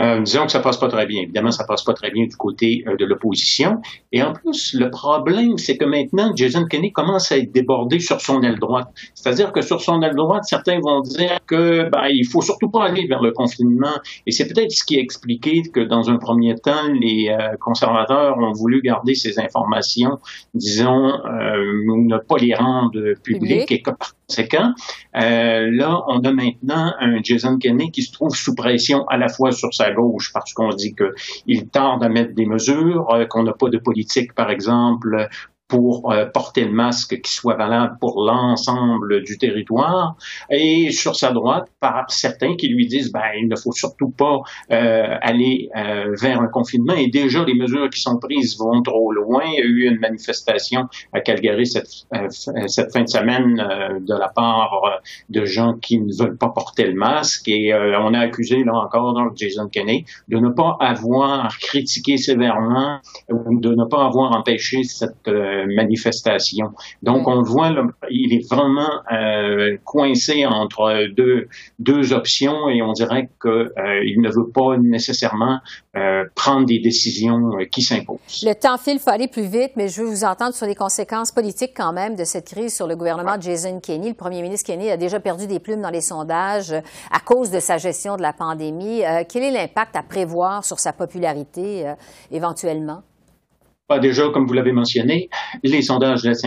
Euh, 0.01 0.21
disons 0.21 0.45
que 0.45 0.51
ça 0.51 0.59
passe 0.59 0.77
pas 0.77 0.89
très 0.89 1.05
bien. 1.05 1.21
Évidemment, 1.23 1.51
ça 1.51 1.63
passe 1.63 1.83
pas 1.83 1.93
très 1.93 2.11
bien 2.11 2.25
du 2.25 2.35
côté 2.35 2.83
euh, 2.87 2.97
de 2.97 3.05
l'opposition. 3.05 3.81
Et 4.11 4.21
en 4.21 4.33
plus, 4.33 4.73
le 4.73 4.89
problème, 4.89 5.57
c'est 5.57 5.77
que 5.77 5.85
maintenant, 5.85 6.33
Jason 6.35 6.65
Kenney 6.65 6.91
commence 6.91 7.31
à 7.31 7.37
être 7.37 7.51
débordé 7.51 7.99
sur 7.99 8.19
son 8.19 8.41
aile 8.41 8.59
droite. 8.59 8.87
C'est-à-dire 9.13 9.53
que 9.53 9.61
sur 9.61 9.81
son 9.81 10.01
aile 10.01 10.15
droite, 10.15 10.43
certains 10.43 10.79
vont 10.81 10.99
dire 11.01 11.37
que 11.47 11.89
ben, 11.89 12.07
il 12.09 12.27
faut 12.27 12.41
surtout 12.41 12.69
pas 12.69 12.85
aller 12.85 13.07
vers 13.07 13.21
le 13.21 13.31
confinement. 13.31 13.95
Et 14.27 14.31
c'est 14.31 14.47
peut-être 14.47 14.71
ce 14.71 14.83
qui 14.83 14.97
a 14.97 15.01
expliqué 15.01 15.61
que 15.73 15.79
dans 15.79 16.09
un 16.09 16.17
premier 16.17 16.55
temps, 16.55 16.91
les 16.99 17.29
euh, 17.29 17.55
conservateurs 17.61 18.37
ont 18.37 18.51
voulu 18.51 18.81
garder 18.81 19.15
ces 19.15 19.39
informations, 19.39 20.19
disons, 20.53 21.13
euh, 21.25 21.85
ne 21.85 22.17
pas 22.17 22.35
les 22.37 22.53
rendre 22.53 23.13
publiques 23.23 23.71
et 23.71 23.81
que 23.81 23.91
par 23.91 24.11
conséquent, 24.27 24.73
là, 25.13 26.03
on 26.07 26.19
a 26.19 26.31
maintenant 26.31 26.93
un 26.99 27.21
Jason 27.23 27.57
Kenney 27.57 27.91
qui 27.91 28.03
se 28.03 28.11
trouve 28.11 28.35
sous 28.35 28.55
pression 28.55 29.07
à 29.07 29.17
la 29.17 29.27
fois 29.27 29.51
sur 29.51 29.73
sa 29.73 29.91
gauche 29.91 30.31
parce 30.33 30.53
qu'on 30.53 30.69
dit 30.69 30.95
qu'il 30.95 31.67
tente 31.69 32.03
à 32.03 32.09
mettre 32.09 32.33
des 32.33 32.45
mesures, 32.45 33.09
euh, 33.11 33.25
qu'on 33.25 33.43
n'a 33.43 33.53
pas 33.53 33.69
de 33.69 33.77
politique, 33.77 34.33
par 34.33 34.49
exemple, 34.49 35.27
pour 35.67 36.11
euh, 36.11 36.25
porter 36.25 36.65
le 36.65 36.71
masque 36.71 37.21
qui 37.21 37.31
soit 37.31 37.55
valable 37.55 37.97
pour 37.99 38.23
l'ensemble 38.23 39.23
du 39.23 39.37
territoire. 39.37 40.15
Et 40.51 40.91
sur 40.91 41.15
sa 41.15 41.31
droite, 41.31 41.67
par 41.79 42.11
certains 42.11 42.55
qui 42.55 42.67
lui 42.67 42.87
disent, 42.87 43.11
ben, 43.11 43.21
il 43.37 43.47
ne 43.47 43.55
faut 43.55 43.71
surtout 43.71 44.09
pas 44.09 44.41
euh, 44.71 45.17
aller 45.21 45.69
euh, 45.75 46.13
vers 46.19 46.41
un 46.41 46.47
confinement. 46.47 46.93
Et 46.93 47.07
déjà, 47.07 47.43
les 47.43 47.55
mesures 47.55 47.89
qui 47.89 47.99
sont 47.99 48.19
prises 48.19 48.57
vont 48.57 48.81
trop 48.81 49.11
loin. 49.11 49.41
Il 49.45 49.53
y 49.53 49.61
a 49.61 49.65
eu 49.65 49.87
une 49.89 49.99
manifestation 49.99 50.87
à 51.13 51.21
Calgary 51.21 51.65
cette, 51.65 51.87
cette 52.67 52.93
fin 52.93 53.03
de 53.03 53.09
semaine 53.09 53.55
de 53.55 54.13
la 54.13 54.29
part 54.29 54.99
de 55.29 55.45
gens 55.45 55.73
qui 55.73 55.99
ne 55.99 56.13
veulent 56.13 56.37
pas 56.37 56.49
porter 56.49 56.85
le 56.85 56.93
masque. 56.93 57.47
Et 57.47 57.73
on 57.73 58.13
a 58.13 58.19
accusé, 58.19 58.63
là 58.63 58.73
encore, 58.73 59.15
Jason 59.35 59.67
Kenney 59.67 60.05
de 60.27 60.37
ne 60.37 60.49
pas 60.49 60.77
avoir 60.79 61.57
critiqué 61.59 62.17
sévèrement 62.17 62.99
ou 63.29 63.59
de 63.59 63.73
ne 63.73 63.85
pas 63.85 64.05
avoir 64.05 64.31
empêché 64.35 64.83
cette 64.83 65.27
manifestation. 65.75 66.67
Donc, 67.03 67.27
on 67.27 67.35
le 67.35 67.43
voit, 67.43 67.71
il 68.09 68.33
est 68.33 68.51
vraiment 68.51 69.01
euh, 69.11 69.77
coincé 69.83 70.45
entre 70.45 71.07
deux, 71.15 71.47
deux 71.79 72.13
options 72.13 72.69
et 72.69 72.81
on 72.81 72.91
dirait 72.91 73.29
qu'il 73.41 73.51
euh, 73.51 74.15
ne 74.17 74.29
veut 74.29 74.49
pas 74.53 74.77
nécessairement 74.81 75.59
euh, 75.95 76.23
prendre 76.35 76.65
des 76.65 76.79
décisions 76.79 77.51
qui 77.71 77.81
s'imposent. 77.81 78.43
Le 78.43 78.53
temps 78.53 78.77
file, 78.77 78.95
il 78.95 78.99
faut 78.99 79.09
aller 79.09 79.27
plus 79.27 79.47
vite, 79.47 79.71
mais 79.75 79.87
je 79.87 80.01
veux 80.01 80.07
vous 80.07 80.23
entendre 80.23 80.53
sur 80.53 80.65
les 80.65 80.75
conséquences 80.75 81.31
politiques 81.31 81.73
quand 81.75 81.93
même 81.93 82.15
de 82.15 82.23
cette 82.23 82.47
crise 82.47 82.75
sur 82.75 82.87
le 82.87 82.95
gouvernement 82.95 83.37
de 83.37 83.43
Jason 83.43 83.79
Kenney. 83.79 84.09
Le 84.09 84.15
premier 84.15 84.41
ministre 84.41 84.67
Kenney 84.67 84.91
a 84.91 84.97
déjà 84.97 85.19
perdu 85.19 85.47
des 85.47 85.59
plumes 85.59 85.81
dans 85.81 85.89
les 85.89 86.01
sondages 86.01 86.73
à 87.11 87.19
cause 87.19 87.51
de 87.51 87.59
sa 87.59 87.77
gestion 87.77 88.15
de 88.17 88.21
la 88.21 88.33
pandémie. 88.33 89.01
quel 89.29 89.43
est 89.43 89.51
l'impact 89.51 89.95
à 89.95 90.03
prévoir 90.03 90.65
sur 90.65 90.79
sa 90.79 90.93
popularité 90.93 91.93
éventuellement? 92.31 93.03
Déjà, 94.01 94.29
comme 94.29 94.47
vous 94.47 94.53
l'avez 94.53 94.71
mentionné, 94.71 95.29
les 95.61 95.83
sondages 95.83 96.23
laissent 96.23 96.43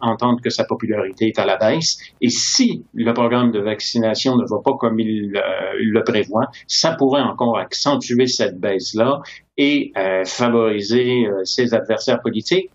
entendre 0.00 0.40
que 0.42 0.48
sa 0.48 0.64
popularité 0.64 1.28
est 1.28 1.38
à 1.38 1.44
la 1.44 1.56
baisse. 1.56 1.98
Et 2.22 2.30
si 2.30 2.82
le 2.94 3.12
programme 3.12 3.52
de 3.52 3.60
vaccination 3.60 4.36
ne 4.36 4.46
va 4.48 4.62
pas 4.64 4.72
comme 4.72 4.98
il 4.98 5.36
euh, 5.36 5.40
le 5.78 6.02
prévoit, 6.02 6.46
ça 6.66 6.94
pourrait 6.94 7.20
encore 7.20 7.58
accentuer 7.58 8.26
cette 8.26 8.58
baisse-là 8.58 9.20
et 9.58 9.92
euh, 9.98 10.24
favoriser 10.24 11.26
euh, 11.26 11.44
ses 11.44 11.74
adversaires 11.74 12.22
politiques 12.22 12.70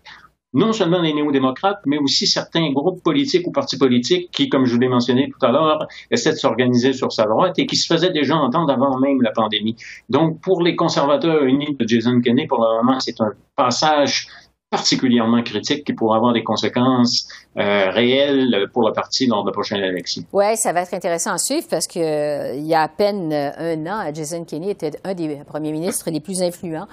non 0.54 0.72
seulement 0.72 1.02
les 1.02 1.12
néo-démocrates, 1.12 1.80
mais 1.84 1.98
aussi 1.98 2.26
certains 2.26 2.70
groupes 2.70 3.02
politiques 3.02 3.46
ou 3.46 3.52
partis 3.52 3.76
politiques 3.76 4.30
qui, 4.30 4.48
comme 4.48 4.64
je 4.64 4.74
vous 4.74 4.80
l'ai 4.80 4.88
mentionné 4.88 5.28
tout 5.28 5.44
à 5.44 5.50
l'heure, 5.50 5.86
essaient 6.10 6.32
de 6.32 6.36
s'organiser 6.36 6.92
sur 6.92 7.12
sa 7.12 7.24
droite 7.24 7.58
et 7.58 7.66
qui 7.66 7.76
se 7.76 7.92
faisaient 7.92 8.12
déjà 8.12 8.36
entendre 8.36 8.72
avant 8.72 8.98
même 8.98 9.20
la 9.20 9.32
pandémie. 9.32 9.76
Donc, 10.08 10.40
pour 10.40 10.62
les 10.62 10.76
conservateurs 10.76 11.42
unis 11.44 11.76
de 11.78 11.86
Jason 11.86 12.20
Kenney, 12.20 12.46
pour 12.46 12.58
le 12.58 12.82
moment, 12.82 13.00
c'est 13.00 13.20
un 13.20 13.32
passage 13.56 14.28
particulièrement 14.70 15.42
critique 15.42 15.84
qui 15.84 15.92
pourrait 15.92 16.16
avoir 16.16 16.32
des 16.32 16.42
conséquences 16.42 17.28
euh, 17.56 17.90
réelles 17.90 18.68
pour 18.72 18.86
le 18.86 18.92
parti 18.92 19.26
lors 19.26 19.44
de 19.44 19.48
la 19.48 19.52
prochaine 19.52 19.82
élection. 19.82 20.24
Oui, 20.32 20.56
ça 20.56 20.72
va 20.72 20.82
être 20.82 20.94
intéressant 20.94 21.32
à 21.32 21.38
suivre 21.38 21.66
parce 21.70 21.86
que 21.86 22.00
euh, 22.00 22.54
il 22.54 22.66
y 22.66 22.74
a 22.74 22.82
à 22.82 22.88
peine 22.88 23.32
euh, 23.32 23.52
un 23.58 23.86
an, 23.86 24.10
Jason 24.12 24.44
Kenney 24.44 24.70
était 24.70 24.98
un 25.04 25.14
des 25.14 25.42
premiers 25.46 25.70
ministres 25.70 26.10
les 26.10 26.20
plus 26.20 26.42
influents 26.42 26.88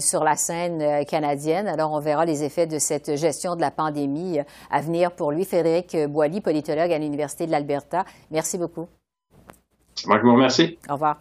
sur 0.00 0.24
la 0.24 0.36
scène 0.36 1.04
canadienne. 1.06 1.68
Alors, 1.68 1.92
on 1.92 2.00
verra 2.00 2.24
les 2.24 2.44
effets 2.44 2.66
de 2.66 2.78
cette 2.78 3.16
gestion 3.16 3.56
de 3.56 3.60
la 3.60 3.70
pandémie 3.70 4.38
à 4.70 4.80
venir 4.80 5.12
pour 5.12 5.32
lui. 5.32 5.44
Frédéric 5.44 5.96
Boily, 6.08 6.40
politologue 6.40 6.92
à 6.92 6.98
l'Université 6.98 7.46
de 7.46 7.52
l'Alberta. 7.52 8.04
Merci 8.30 8.58
beaucoup. 8.58 8.88
Moi, 10.06 10.18
je 10.18 10.22
vous 10.22 10.34
remercie. 10.34 10.78
Au 10.88 10.94
revoir. 10.94 11.18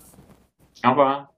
Au 0.83 0.89
revoir. 0.89 1.34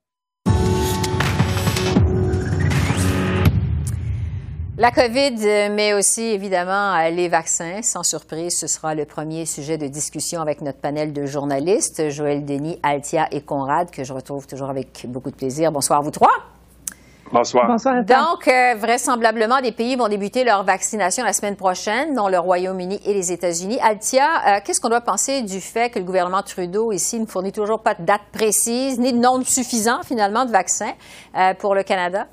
La 4.79 4.91
COVID, 4.91 5.71
mais 5.71 5.95
aussi 5.95 6.21
évidemment 6.21 6.95
les 7.09 7.29
vaccins. 7.29 7.81
Sans 7.81 8.03
surprise, 8.03 8.59
ce 8.59 8.67
sera 8.67 8.93
le 8.93 9.05
premier 9.05 9.47
sujet 9.47 9.79
de 9.79 9.87
discussion 9.87 10.39
avec 10.39 10.61
notre 10.61 10.77
panel 10.77 11.13
de 11.13 11.25
journalistes, 11.25 12.11
Joël 12.11 12.45
Denis, 12.45 12.79
Altia 12.83 13.27
et 13.31 13.41
Conrad, 13.41 13.89
que 13.89 14.03
je 14.03 14.13
retrouve 14.13 14.45
toujours 14.45 14.69
avec 14.69 15.07
beaucoup 15.07 15.31
de 15.31 15.35
plaisir. 15.35 15.71
Bonsoir 15.71 15.97
à 15.97 16.01
vous 16.03 16.11
trois. 16.11 16.31
Bonsoir. 17.31 17.65
Bonsoir. 17.67 18.03
Donc, 18.03 18.47
euh, 18.47 18.75
vraisemblablement, 18.77 19.61
des 19.61 19.71
pays 19.71 19.95
vont 19.95 20.09
débuter 20.09 20.43
leur 20.43 20.63
vaccination 20.63 21.23
la 21.23 21.33
semaine 21.33 21.55
prochaine, 21.55 22.13
dont 22.13 22.27
le 22.27 22.37
Royaume-Uni 22.37 23.01
et 23.03 23.15
les 23.15 23.31
États-Unis. 23.31 23.79
Altia, 23.81 24.27
euh, 24.27 24.59
qu'est-ce 24.63 24.79
qu'on 24.79 24.89
doit 24.89 25.01
penser 25.01 25.41
du 25.41 25.59
fait 25.59 25.89
que 25.89 25.97
le 25.97 26.05
gouvernement 26.05 26.43
Trudeau 26.43 26.91
ici 26.91 27.19
ne 27.19 27.25
fournit 27.25 27.51
toujours 27.51 27.79
pas 27.79 27.95
de 27.95 28.03
date 28.03 28.21
précise 28.31 28.99
ni 28.99 29.11
de 29.11 29.17
nombre 29.17 29.45
suffisant 29.47 30.03
finalement 30.03 30.45
de 30.45 30.51
vaccins 30.51 30.93
euh, 31.35 31.55
pour 31.55 31.73
le 31.73 31.81
Canada? 31.81 32.27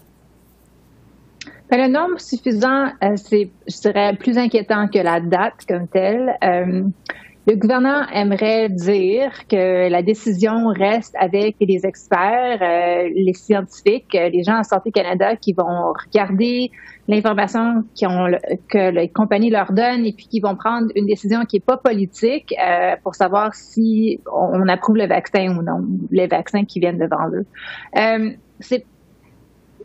Le 1.70 1.88
nombre 1.88 2.20
suffisant, 2.20 2.86
euh, 3.02 3.16
c'est, 3.16 3.50
je 3.66 3.80
dirais, 3.80 4.14
plus 4.16 4.38
inquiétant 4.38 4.88
que 4.88 4.98
la 4.98 5.20
date 5.20 5.64
comme 5.68 5.88
telle. 5.88 6.36
Euh, 6.44 6.84
le 7.46 7.56
gouvernement 7.56 8.08
aimerait 8.10 8.70
dire 8.70 9.46
que 9.50 9.90
la 9.90 10.02
décision 10.02 10.68
reste 10.68 11.14
avec 11.18 11.56
les 11.60 11.84
experts, 11.84 12.62
euh, 12.62 13.10
les 13.14 13.34
scientifiques, 13.34 14.14
les 14.14 14.42
gens 14.42 14.60
en 14.60 14.62
Santé 14.62 14.90
Canada 14.90 15.36
qui 15.36 15.52
vont 15.52 15.92
regarder 16.06 16.70
l'information 17.06 17.84
que 18.00 18.90
les 18.90 19.10
compagnies 19.10 19.50
leur 19.50 19.72
donnent 19.72 20.06
et 20.06 20.14
puis 20.14 20.26
qui 20.26 20.40
vont 20.40 20.56
prendre 20.56 20.86
une 20.96 21.04
décision 21.04 21.44
qui 21.44 21.56
n'est 21.56 21.64
pas 21.66 21.76
politique 21.76 22.54
pour 23.02 23.14
savoir 23.14 23.54
si 23.54 24.20
on, 24.32 24.66
approuve 24.66 24.96
le 24.96 25.06
vaccin 25.06 25.54
ou 25.54 25.62
non, 25.62 25.84
les 26.10 26.26
vaccins 26.26 26.64
qui 26.64 26.80
viennent 26.80 26.96
devant 26.96 27.28
eux. 27.28 27.44
c'est 28.60 28.86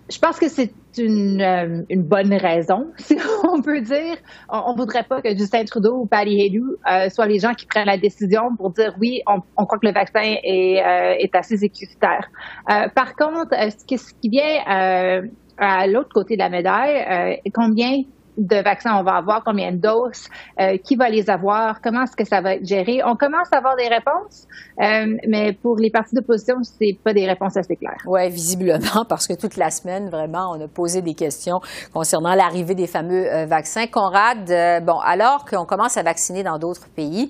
je 0.09 0.19
pense 0.19 0.39
que 0.39 0.47
c'est 0.47 0.73
une, 0.97 1.41
euh, 1.41 1.83
une, 1.89 2.03
bonne 2.03 2.33
raison, 2.33 2.91
si 2.97 3.17
on 3.43 3.61
peut 3.61 3.81
dire. 3.81 4.17
On, 4.49 4.73
ne 4.73 4.77
voudrait 4.77 5.03
pas 5.03 5.21
que 5.21 5.29
Justin 5.37 5.63
Trudeau 5.65 5.99
ou 6.01 6.05
Patty 6.05 6.41
Haley 6.41 6.59
euh, 6.59 7.09
soient 7.09 7.27
les 7.27 7.39
gens 7.39 7.53
qui 7.53 7.65
prennent 7.65 7.87
la 7.87 7.97
décision 7.97 8.55
pour 8.57 8.71
dire 8.71 8.95
oui, 8.99 9.21
on, 9.27 9.41
on 9.57 9.65
croit 9.65 9.79
que 9.79 9.87
le 9.87 9.93
vaccin 9.93 10.21
est, 10.21 10.83
euh, 10.83 11.15
est 11.19 11.35
assez 11.35 11.57
sécuritaire. 11.57 12.29
par 12.95 13.15
contre, 13.15 13.55
qui, 13.85 13.97
ce 13.97 14.13
qui 14.21 14.29
vient 14.29 15.21
à 15.57 15.87
l'autre 15.87 16.09
côté 16.13 16.35
de 16.35 16.39
la 16.39 16.49
médaille, 16.49 17.39
combien 17.53 18.01
de 18.39 18.63
vaccins 18.63 18.97
on 18.97 19.03
va 19.03 19.17
avoir, 19.17 19.43
combien 19.43 19.71
de 19.71 19.77
doses, 19.77 20.29
euh, 20.59 20.77
qui 20.77 20.95
va 20.95 21.09
les 21.09 21.29
avoir, 21.29 21.81
comment 21.81 22.03
est-ce 22.03 22.15
que 22.15 22.25
ça 22.25 22.41
va 22.41 22.55
être 22.55 22.65
géré. 22.65 23.01
On 23.05 23.15
commence 23.15 23.47
à 23.51 23.57
avoir 23.57 23.75
des 23.75 23.87
réponses, 23.87 24.47
euh, 24.81 25.17
mais 25.27 25.53
pour 25.53 25.75
les 25.75 25.91
partis 25.91 26.15
d'opposition, 26.15 26.55
c'est 26.63 26.97
pas 27.03 27.13
des 27.13 27.27
réponses 27.27 27.57
assez 27.57 27.75
claires. 27.75 28.01
Oui, 28.07 28.29
visiblement, 28.29 29.03
parce 29.09 29.27
que 29.27 29.33
toute 29.33 29.57
la 29.57 29.69
semaine, 29.69 30.09
vraiment, 30.09 30.51
on 30.51 30.61
a 30.61 30.67
posé 30.67 31.01
des 31.01 31.13
questions 31.13 31.59
concernant 31.93 32.33
l'arrivée 32.33 32.75
des 32.75 32.87
fameux 32.87 33.25
euh, 33.27 33.45
vaccins. 33.45 33.87
Conrad, 33.87 34.45
bon, 34.83 34.99
alors 34.99 35.45
qu'on 35.45 35.65
commence 35.65 35.97
à 35.97 36.03
vacciner 36.03 36.43
dans 36.43 36.57
d'autres 36.57 36.87
pays, 36.89 37.29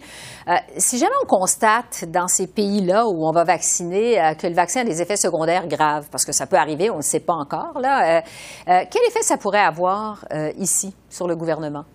si 0.77 0.97
jamais 0.97 1.11
on 1.23 1.27
constate 1.27 2.05
dans 2.07 2.27
ces 2.27 2.47
pays-là 2.47 3.07
où 3.07 3.27
on 3.27 3.31
va 3.31 3.43
vacciner 3.43 4.33
que 4.39 4.47
le 4.47 4.53
vaccin 4.53 4.81
a 4.81 4.83
des 4.83 5.01
effets 5.01 5.15
secondaires 5.15 5.67
graves, 5.67 6.07
parce 6.11 6.25
que 6.25 6.31
ça 6.31 6.47
peut 6.47 6.55
arriver, 6.57 6.89
on 6.89 6.97
ne 6.97 7.01
sait 7.01 7.19
pas 7.19 7.33
encore, 7.33 7.79
là, 7.79 8.23
quel 8.65 9.01
effet 9.07 9.21
ça 9.21 9.37
pourrait 9.37 9.59
avoir 9.59 10.25
ici? 10.57 10.93
Sur 11.09 11.27
le 11.27 11.35
gouvernement? 11.35 11.85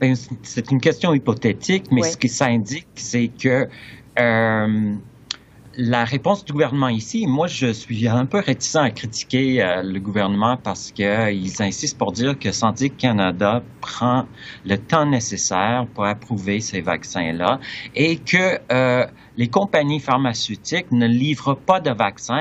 Ben, 0.00 0.14
c'est 0.42 0.70
une 0.70 0.80
question 0.80 1.14
hypothétique, 1.14 1.90
mais 1.90 2.02
ce 2.02 2.16
que 2.16 2.28
ça 2.28 2.46
indique, 2.46 2.88
c'est 2.96 3.28
que 3.28 3.66
euh, 4.18 4.94
la 5.78 6.04
réponse 6.04 6.44
du 6.44 6.52
gouvernement 6.52 6.88
ici, 6.88 7.26
moi, 7.26 7.46
je 7.46 7.72
suis 7.72 8.08
un 8.08 8.26
peu 8.26 8.38
réticent 8.38 8.76
à 8.76 8.90
critiquer 8.90 9.62
euh, 9.62 9.82
le 9.82 10.00
gouvernement 10.00 10.56
parce 10.56 10.90
qu'ils 10.90 11.62
insistent 11.62 11.98
pour 11.98 12.12
dire 12.12 12.38
que 12.38 12.50
Santé 12.52 12.90
Canada 12.90 13.62
prend 13.80 14.26
le 14.64 14.78
temps 14.78 15.06
nécessaire 15.06 15.86
pour 15.94 16.06
approuver 16.06 16.60
ces 16.60 16.80
vaccins-là 16.80 17.60
et 17.94 18.16
que 18.16 18.58
euh, 18.72 19.06
les 19.36 19.48
compagnies 19.48 20.00
pharmaceutiques 20.00 20.90
ne 20.92 21.06
livrent 21.06 21.56
pas 21.56 21.80
de 21.80 21.90
vaccins 21.90 22.40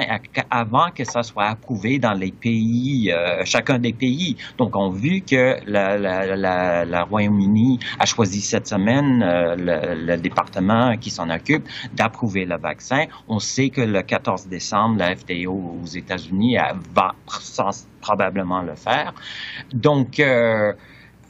avant 0.49 0.91
que 0.91 1.03
ça 1.03 1.23
soit 1.23 1.45
approuvé 1.45 1.99
dans 1.99 2.13
les 2.13 2.31
pays, 2.31 3.11
euh, 3.11 3.43
chacun 3.45 3.79
des 3.79 3.93
pays. 3.93 4.37
Donc, 4.57 4.75
on 4.75 4.91
a 4.91 4.95
vu 4.95 5.21
que 5.21 5.57
la, 5.65 5.97
la, 5.97 6.85
la, 6.85 7.03
Royaume-Uni 7.03 7.79
a 7.99 8.05
choisi 8.05 8.41
cette 8.41 8.67
semaine 8.67 9.21
euh, 9.23 9.55
le, 9.55 10.05
le, 10.05 10.17
département 10.17 10.95
qui 10.97 11.09
s'en 11.09 11.29
occupe 11.29 11.67
d'approuver 11.93 12.45
le 12.45 12.57
vaccin. 12.57 13.05
On 13.27 13.39
sait 13.39 13.69
que 13.69 13.81
le 13.81 14.01
14 14.01 14.47
décembre, 14.47 14.97
la 14.97 15.15
FDA 15.15 15.49
aux 15.49 15.85
États-Unis 15.85 16.57
va 16.93 17.15
probablement 18.01 18.61
le 18.61 18.75
faire. 18.75 19.13
Donc, 19.73 20.19
euh, 20.19 20.73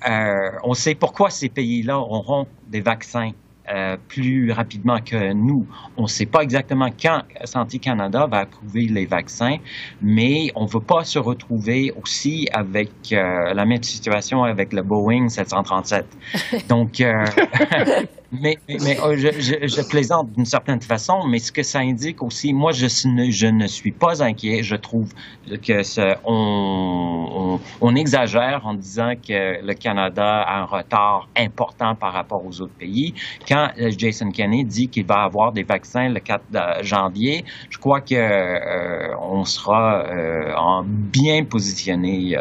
euh, 0.08 0.52
on 0.64 0.74
sait 0.74 0.96
pourquoi 0.96 1.30
ces 1.30 1.50
pays-là 1.50 1.98
auront 1.98 2.48
des 2.68 2.82
vaccins 2.82 3.32
euh, 3.74 3.98
plus 4.08 4.52
rapidement 4.52 5.00
que 5.00 5.34
nous. 5.34 5.66
On 5.98 6.04
ne 6.04 6.08
sait 6.08 6.26
pas 6.26 6.42
exactement 6.42 6.90
quand 6.90 7.22
Santé 7.46 7.80
Canada 7.80 8.28
va 8.30 8.40
approuver 8.40 8.86
les 8.86 9.06
vaccins, 9.06 9.58
mais 10.02 10.52
on 10.56 10.66
ne 10.66 10.70
veut 10.70 10.86
pas 10.86 11.04
se 11.04 11.18
retrouver 11.18 11.92
aussi 12.02 12.48
avec 12.54 12.90
euh, 13.12 13.54
la 13.54 13.66
même 13.66 13.82
situation 13.82 14.44
avec 14.44 14.72
le 14.72 14.84
Boeing 14.84 15.30
737. 15.30 16.06
Donc, 16.70 17.02
euh, 17.02 17.26
mais, 18.32 18.58
oh, 19.04 19.16
je, 19.16 19.88
plaisante 19.88 20.32
d'une 20.34 20.46
certaine 20.46 20.82
façon, 20.82 21.26
mais 21.28 21.40
ce 21.40 21.52
que 21.52 21.64
ça 21.64 21.80
indique 21.80 22.22
aussi, 22.22 22.54
moi, 22.54 22.72
je, 22.72 22.86
ne, 23.08 23.68
suis 23.68 23.92
pas 23.92 24.24
inquiet. 24.24 24.64
Je 24.64 24.76
trouve 24.76 25.10
que 25.48 25.82
on, 26.26 27.96
exagère 27.96 28.62
en 28.66 28.74
disant 28.74 29.14
que 29.16 29.66
le 29.66 29.74
Canada 29.74 30.42
a 30.42 30.62
un 30.62 30.66
retard 30.66 31.30
important 31.38 31.96
par 31.96 32.14
rapport 32.14 32.46
aux 32.46 32.62
autres 32.62 32.74
pays. 32.74 33.14
Quand 33.48 33.70
euh, 33.80 33.90
Jason 33.98 34.32
Kenney 34.32 34.66
dit 34.66 34.90
qu'il 34.90 35.06
va 35.06 35.24
avoir 35.24 35.54
des 35.54 35.64
vaccins 35.64 36.10
le 36.10 36.20
4 36.20 36.84
janvier, 36.84 37.46
je 37.70 37.78
crois 37.78 38.02
que 38.02 38.16
euh, 38.16 39.16
on 39.22 39.46
sera 39.46 40.04
euh, 40.06 40.54
en 40.58 40.84
bien 40.86 41.46
positionné 41.46 42.38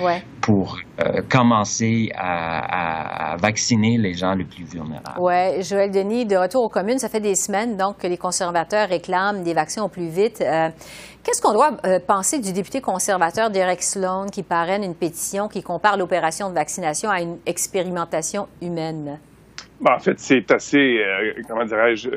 ouais 0.00 0.22
pour 0.48 0.78
euh, 1.04 1.20
commencer 1.30 2.10
à, 2.16 3.36
vacciner 3.38 3.98
les 3.98 4.14
gens 4.14 4.32
les 4.34 4.46
plus 4.46 4.64
vulnérables. 4.64 5.18
Oui, 5.18 5.62
Joël 5.62 5.90
Denis, 5.90 6.24
de 6.24 6.36
retour 6.36 6.64
aux 6.64 6.70
communes, 6.70 6.98
ça 6.98 7.10
fait 7.10 7.20
des 7.20 7.34
semaines 7.34 7.76
donc 7.76 7.98
que 7.98 8.06
les 8.06 8.16
conservateurs 8.16 8.88
réclament 8.88 9.42
des 9.42 9.52
vaccins 9.52 9.84
au 9.84 9.88
plus 9.88 10.08
vite. 10.08 10.40
Euh, 10.40 10.70
qu'est-ce 11.22 11.42
qu'on 11.42 11.52
doit 11.52 11.72
euh, 11.84 11.98
penser 12.00 12.38
du 12.38 12.54
député 12.54 12.80
conservateur 12.80 13.50
Derek 13.50 13.82
Sloan 13.82 14.30
qui 14.30 14.42
parraine 14.42 14.82
une 14.82 14.94
pétition 14.94 15.48
qui 15.48 15.62
compare 15.62 15.98
l'opération 15.98 16.48
de 16.48 16.54
vaccination 16.54 17.10
à 17.10 17.20
une 17.20 17.36
expérimentation 17.44 18.48
humaine? 18.62 19.18
en 19.86 19.98
fait, 19.98 20.18
c'est 20.18 20.50
assez, 20.50 20.98
comment 21.46 21.66
dirais-je, 21.66 22.08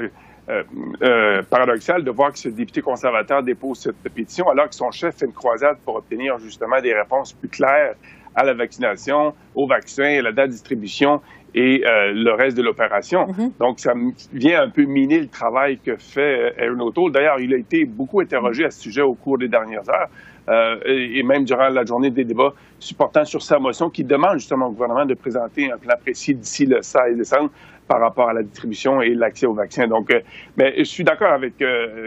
paradoxal 1.50 2.04
de 2.04 2.12
voir 2.12 2.32
que 2.32 2.40
ce 2.40 2.50
député 2.50 2.82
conservateur 2.82 3.44
dépose 3.44 3.80
cette 3.80 4.14
pétition 4.14 4.50
alors 4.50 4.70
que 4.70 4.76
son 4.76 4.90
chef 4.90 5.18
fait 5.18 5.26
une 5.26 5.34
croisade 5.34 5.78
pour 5.86 5.98
obtenir 5.98 6.40
justement 6.40 6.82
des 6.82 6.94
réponses 6.94 7.34
plus 7.34 7.50
claires 7.50 7.96
à 8.36 8.44
la 8.44 8.54
vaccination, 8.54 9.34
au 9.56 9.68
vaccin, 9.68 10.20
à 10.20 10.22
la 10.22 10.32
date 10.32 10.48
de 10.48 10.52
distribution 10.54 11.22
et 11.54 11.84
euh, 11.86 12.14
le 12.14 12.32
reste 12.34 12.56
de 12.56 12.62
l'opération. 12.62 13.28
Mm-hmm. 13.28 13.52
Donc, 13.60 13.80
ça 13.80 13.94
vient 14.32 14.62
un 14.62 14.70
peu 14.70 14.84
miner 14.84 15.20
le 15.20 15.28
travail 15.28 15.80
que 15.80 15.98
fait 15.98 16.54
euh, 16.60 16.68
Aaron 16.68 16.88
O'Toole. 16.88 17.12
D'ailleurs, 17.12 17.40
il 17.40 17.54
a 17.54 17.58
été 17.58 17.86
beaucoup 17.86 18.22
interrogé 18.22 18.66
à 18.66 18.72
ce 18.72 18.82
sujet 18.82 19.02
au 19.02 19.14
cours 19.14 19.38
des 19.38 19.50
dernières 19.50 19.88
heures 19.90 20.10
euh, 20.50 20.78
et 20.86 21.22
même 21.24 21.44
durant 21.44 21.70
la 21.70 21.86
journée 21.86 22.10
des 22.10 22.24
débats, 22.24 22.54
supportant 22.80 23.26
sur 23.26 23.42
sa 23.42 23.60
motion 23.60 23.90
qui 23.90 24.04
demande 24.04 24.40
justement 24.40 24.68
au 24.68 24.72
gouvernement 24.72 25.06
de 25.06 25.14
présenter 25.14 25.72
un 25.72 25.78
plan 25.78 25.96
précis 26.02 26.34
d'ici 26.34 26.66
le 26.66 26.82
16 26.82 27.18
décembre 27.18 27.52
par 27.88 28.00
rapport 28.00 28.30
à 28.30 28.34
la 28.34 28.44
distribution 28.44 29.02
et 29.02 29.14
l'accès 29.14 29.46
au 29.46 29.54
vaccin. 29.54 29.88
Donc, 29.88 30.10
mais 30.58 30.74
je 30.78 30.84
suis 30.84 31.04
d'accord 31.04 31.34
avec 31.34 31.62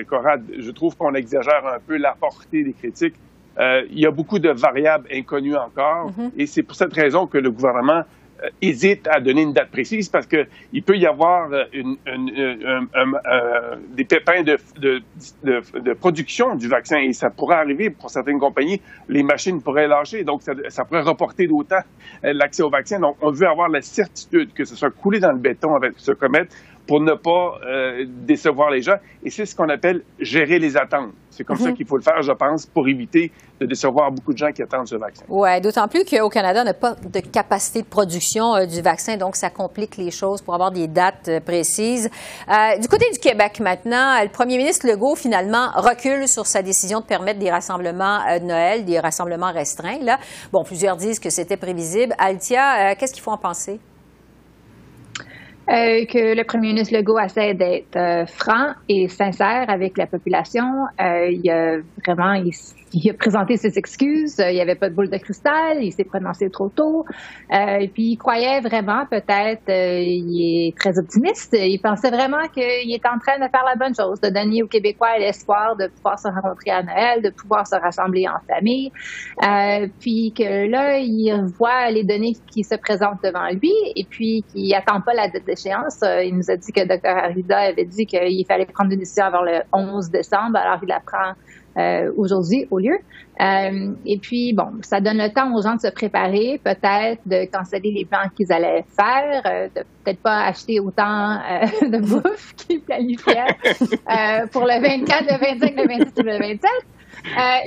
Corrad. 0.09 0.43
Je 0.59 0.71
trouve 0.71 0.97
qu'on 0.97 1.15
exagère 1.15 1.67
un 1.67 1.79
peu 1.87 1.99
la 1.99 2.15
portée 2.19 2.65
des 2.65 2.73
critiques 2.73 3.17
euh, 3.59 3.83
il 3.91 4.01
y 4.01 4.07
a 4.07 4.11
beaucoup 4.11 4.39
de 4.39 4.51
variables 4.51 5.09
inconnues 5.13 5.57
encore, 5.57 6.11
mhm. 6.17 6.33
et 6.37 6.47
c'est 6.47 6.63
pour 6.63 6.77
cette 6.77 6.93
raison 6.93 7.27
que 7.27 7.39
le 7.39 7.51
gouvernement 7.51 8.03
euh, 8.43 8.49
hésite 8.61 9.07
à 9.07 9.21
donner 9.21 9.43
une 9.43 9.53
date 9.53 9.71
précise 9.71 10.09
parce 10.09 10.27
qu'il 10.27 10.83
peut 10.85 10.97
y 10.97 11.07
avoir 11.07 11.53
euh, 11.53 11.65
une, 11.73 11.97
des 13.91 14.05
pépins 14.05 14.43
de, 14.43 14.59
de, 14.81 15.03
de, 15.45 15.93
production 15.93 16.57
du 16.57 16.67
vaccin 16.67 16.99
et 16.99 17.13
ça 17.13 17.31
pourrait 17.31 17.57
arriver 17.57 17.91
pour 17.91 18.11
certaines 18.11 18.41
compagnies. 18.41 18.81
Les 19.09 19.23
machines 19.23 19.63
pourraient 19.63 19.87
lâcher, 19.87 20.25
donc 20.25 20.43
ça, 20.43 20.53
ça 20.69 20.85
pourrait 20.85 21.03
reporter 21.03 21.47
d'autant 21.47 21.83
l'accès 22.25 22.65
au 22.65 22.71
vaccin. 22.71 22.99
Donc, 22.99 23.17
on 23.21 23.31
veut 23.31 23.47
avoir 23.47 23.69
la 23.69 23.83
certitude 23.83 24.53
que 24.53 24.65
ce 24.65 24.75
soit 24.75 24.91
coulé 24.91 25.21
dans 25.21 25.33
le 25.33 25.39
béton 25.39 25.77
avec 25.77 25.93
ce 25.99 26.11
comète 26.11 26.53
pour 26.87 27.01
ne 27.01 27.15
pas 27.15 27.59
euh, 27.67 28.05
décevoir 28.07 28.71
les 28.71 28.83
gens. 28.83 28.97
Et 29.23 29.31
c'est 29.31 29.47
ce 29.47 29.57
qu'on 29.57 29.69
appelle 29.69 30.03
gérer 30.19 30.59
les 30.59 30.77
attentes. 30.77 31.13
C'est 31.31 31.43
comme 31.43 31.57
ça 31.57 31.71
mhm. 31.71 31.77
qu'il 31.77 31.87
faut 31.87 31.97
le 31.97 32.03
faire, 32.03 32.23
je 32.23 32.33
pense, 32.33 32.67
pour 32.67 32.87
éviter 32.87 33.33
de 33.59 33.67
décevoir 33.67 34.13
beaucoup 34.13 34.33
de 34.33 34.39
gens 34.39 34.53
qui 34.53 34.63
attendent 34.63 34.87
ce 34.87 34.97
vaccin. 34.97 35.25
Oui, 35.29 35.61
d'autant 35.61 35.89
plus 35.89 36.05
qu'au 36.05 36.29
Canada, 36.29 36.61
on 36.61 36.65
n'a 36.65 36.75
pas 36.75 36.95
de 36.95 37.21
capacité 37.21 37.83
de 37.83 37.87
production 37.87 38.55
euh, 38.55 38.67
du 38.67 38.83
vaccin, 38.83 39.17
donc 39.17 39.35
ça 39.35 39.51
complique 39.51 39.97
les 39.97 40.11
choses 40.11 40.43
pour 40.43 40.55
avoir 40.55 40.71
des 40.71 40.87
dates 40.87 41.29
euh, 41.29 41.41
précises. 41.41 42.09
du 42.81 42.89
côté 42.89 43.07
du 43.11 43.19
Québec 43.19 43.61
maintenant, 43.61 44.23
le 44.23 44.29
premier 44.29 44.59
ministre 44.59 44.87
Legault, 44.87 45.17
finalement, 45.17 45.71
recule 45.75 46.29
sur 46.29 46.47
sa 46.47 46.63
décision 46.63 47.01
de 47.01 47.07
permettre 47.07 47.39
des 47.39 47.51
rassemblements 47.51 48.21
de 48.39 48.45
Noël, 48.45 48.85
des 48.85 49.01
rassemblements 49.01 49.53
restreints. 49.53 49.99
Là. 50.03 50.19
Bon, 50.53 50.63
plusieurs 50.63 50.97
disent 50.97 51.19
que 51.19 51.31
c'était 51.31 51.57
prévisible. 51.57 52.15
Altia, 52.19 52.95
qu'est-ce 52.97 53.13
qu'il 53.13 53.23
faut 53.23 53.31
en 53.31 53.39
penser? 53.39 53.81
Euh, 55.71 56.05
que 56.05 56.35
le 56.37 56.45
premier 56.45 56.69
ministre 56.69 56.95
Legault 56.95 57.19
essaie 57.19 57.55
d'être 57.55 57.97
euh, 57.97 58.27
franc 58.27 58.75
et 58.87 59.09
sincère 59.09 59.65
avec 59.71 59.97
la 59.97 60.07
population. 60.07 60.85
Euh, 61.01 61.31
il 61.31 61.49
a 61.51 61.79
vraiment, 62.07 62.35
il, 62.35 62.53
il 62.95 63.11
a 63.11 63.15
présenté 63.15 63.57
ses 63.57 63.77
excuses. 63.79 64.39
Euh, 64.41 64.51
il 64.51 64.55
n'y 64.55 64.61
avait 64.61 64.75
pas 64.75 64.89
de 64.89 64.95
boule 64.95 65.11
de 65.11 65.17
cristal. 65.19 65.83
Il 65.83 65.93
s'est 65.93 66.05
prononcé 66.05 66.49
trop 66.51 66.69
tôt. 66.69 67.05
Euh, 67.53 67.79
et 67.81 67.89
puis, 67.89 68.13
il 68.13 68.17
croyait 68.17 68.61
vraiment, 68.61 69.05
peut-être, 69.11 69.69
euh, 69.69 70.01
il 70.01 70.69
est 70.69 70.79
très 70.79 70.99
optimiste. 70.99 71.57
Il 71.59 71.79
pensait 71.81 72.11
vraiment 72.11 72.47
qu'il 72.53 72.93
est 72.93 73.07
en 73.07 73.19
train 73.19 73.37
de 73.37 73.51
faire 73.51 73.65
la 73.65 73.75
bonne 73.77 73.95
chose, 73.95 74.21
de 74.21 74.29
donner 74.29 74.63
aux 74.63 74.69
Québécois 74.69 75.19
l'espoir 75.19 75.77
de 75.77 75.89
pouvoir 75.89 76.19
se 76.19 76.29
rencontrer 76.29 76.71
à 76.71 76.83
Noël, 76.83 77.23
de 77.23 77.31
pouvoir 77.31 77.67
se 77.67 77.77
rassembler 77.77 78.27
en 78.29 78.39
famille. 78.47 78.91
Puis 80.01 80.33
que 80.37 80.69
là, 80.69 80.99
il 80.99 81.33
voit 81.59 81.91
les 81.91 82.05
données 82.05 82.35
qui 82.51 82.63
se 82.63 82.75
présentent 82.77 83.23
devant 83.23 83.49
lui 83.49 83.73
et 83.97 84.05
puis 84.09 84.45
qu'il 84.53 84.69
n'attend 84.71 85.01
pas 85.01 85.15
la 85.15 85.29
date 85.29 85.45
d'échéance. 85.45 86.01
Il 86.03 86.37
nous 86.37 86.51
a 86.51 86.57
dit 86.57 86.73
que 86.73 86.85
Dr. 86.85 87.09
Arruda 87.09 87.59
avait 87.59 87.85
dit 87.85 88.07
qu'il 88.07 88.45
fallait 88.47 88.67
prendre 88.67 88.93
une 88.93 88.99
décision 88.99 89.25
avant 89.25 89.43
le 89.43 89.61
11 89.73 90.11
décembre, 90.11 90.57
alors 90.57 90.79
il 90.83 90.89
la 90.89 91.01
prend 91.01 91.35
euh, 91.77 92.13
aujourd'hui 92.17 92.67
au 92.71 92.79
lieu. 92.79 92.97
Euh, 93.41 93.95
et 94.07 94.19
puis, 94.19 94.53
bon, 94.55 94.81
ça 94.83 95.01
donne 95.01 95.19
le 95.19 95.33
temps 95.33 95.53
aux 95.55 95.61
gens 95.61 95.75
de 95.75 95.81
se 95.81 95.93
préparer, 95.93 96.61
peut-être 96.63 97.21
de 97.27 97.51
canceller 97.51 97.91
les 97.91 98.05
plans 98.05 98.29
qu'ils 98.37 98.53
allaient 98.53 98.85
faire, 98.97 99.43
euh, 99.47 99.69
de 99.75 99.83
peut-être 100.05 100.23
pas 100.23 100.45
acheter 100.45 100.79
autant 100.79 101.39
de 101.83 101.99
bouffe 101.99 102.55
qu'ils 102.57 102.81
planifiaient 102.81 103.55
pour 104.53 104.63
le 104.63 104.81
24, 104.81 105.25
le 105.25 105.59
25, 105.59 105.77
le 105.77 106.05
26 106.05 106.21
ou 106.21 106.23
le 106.23 106.39
27. 106.39 106.71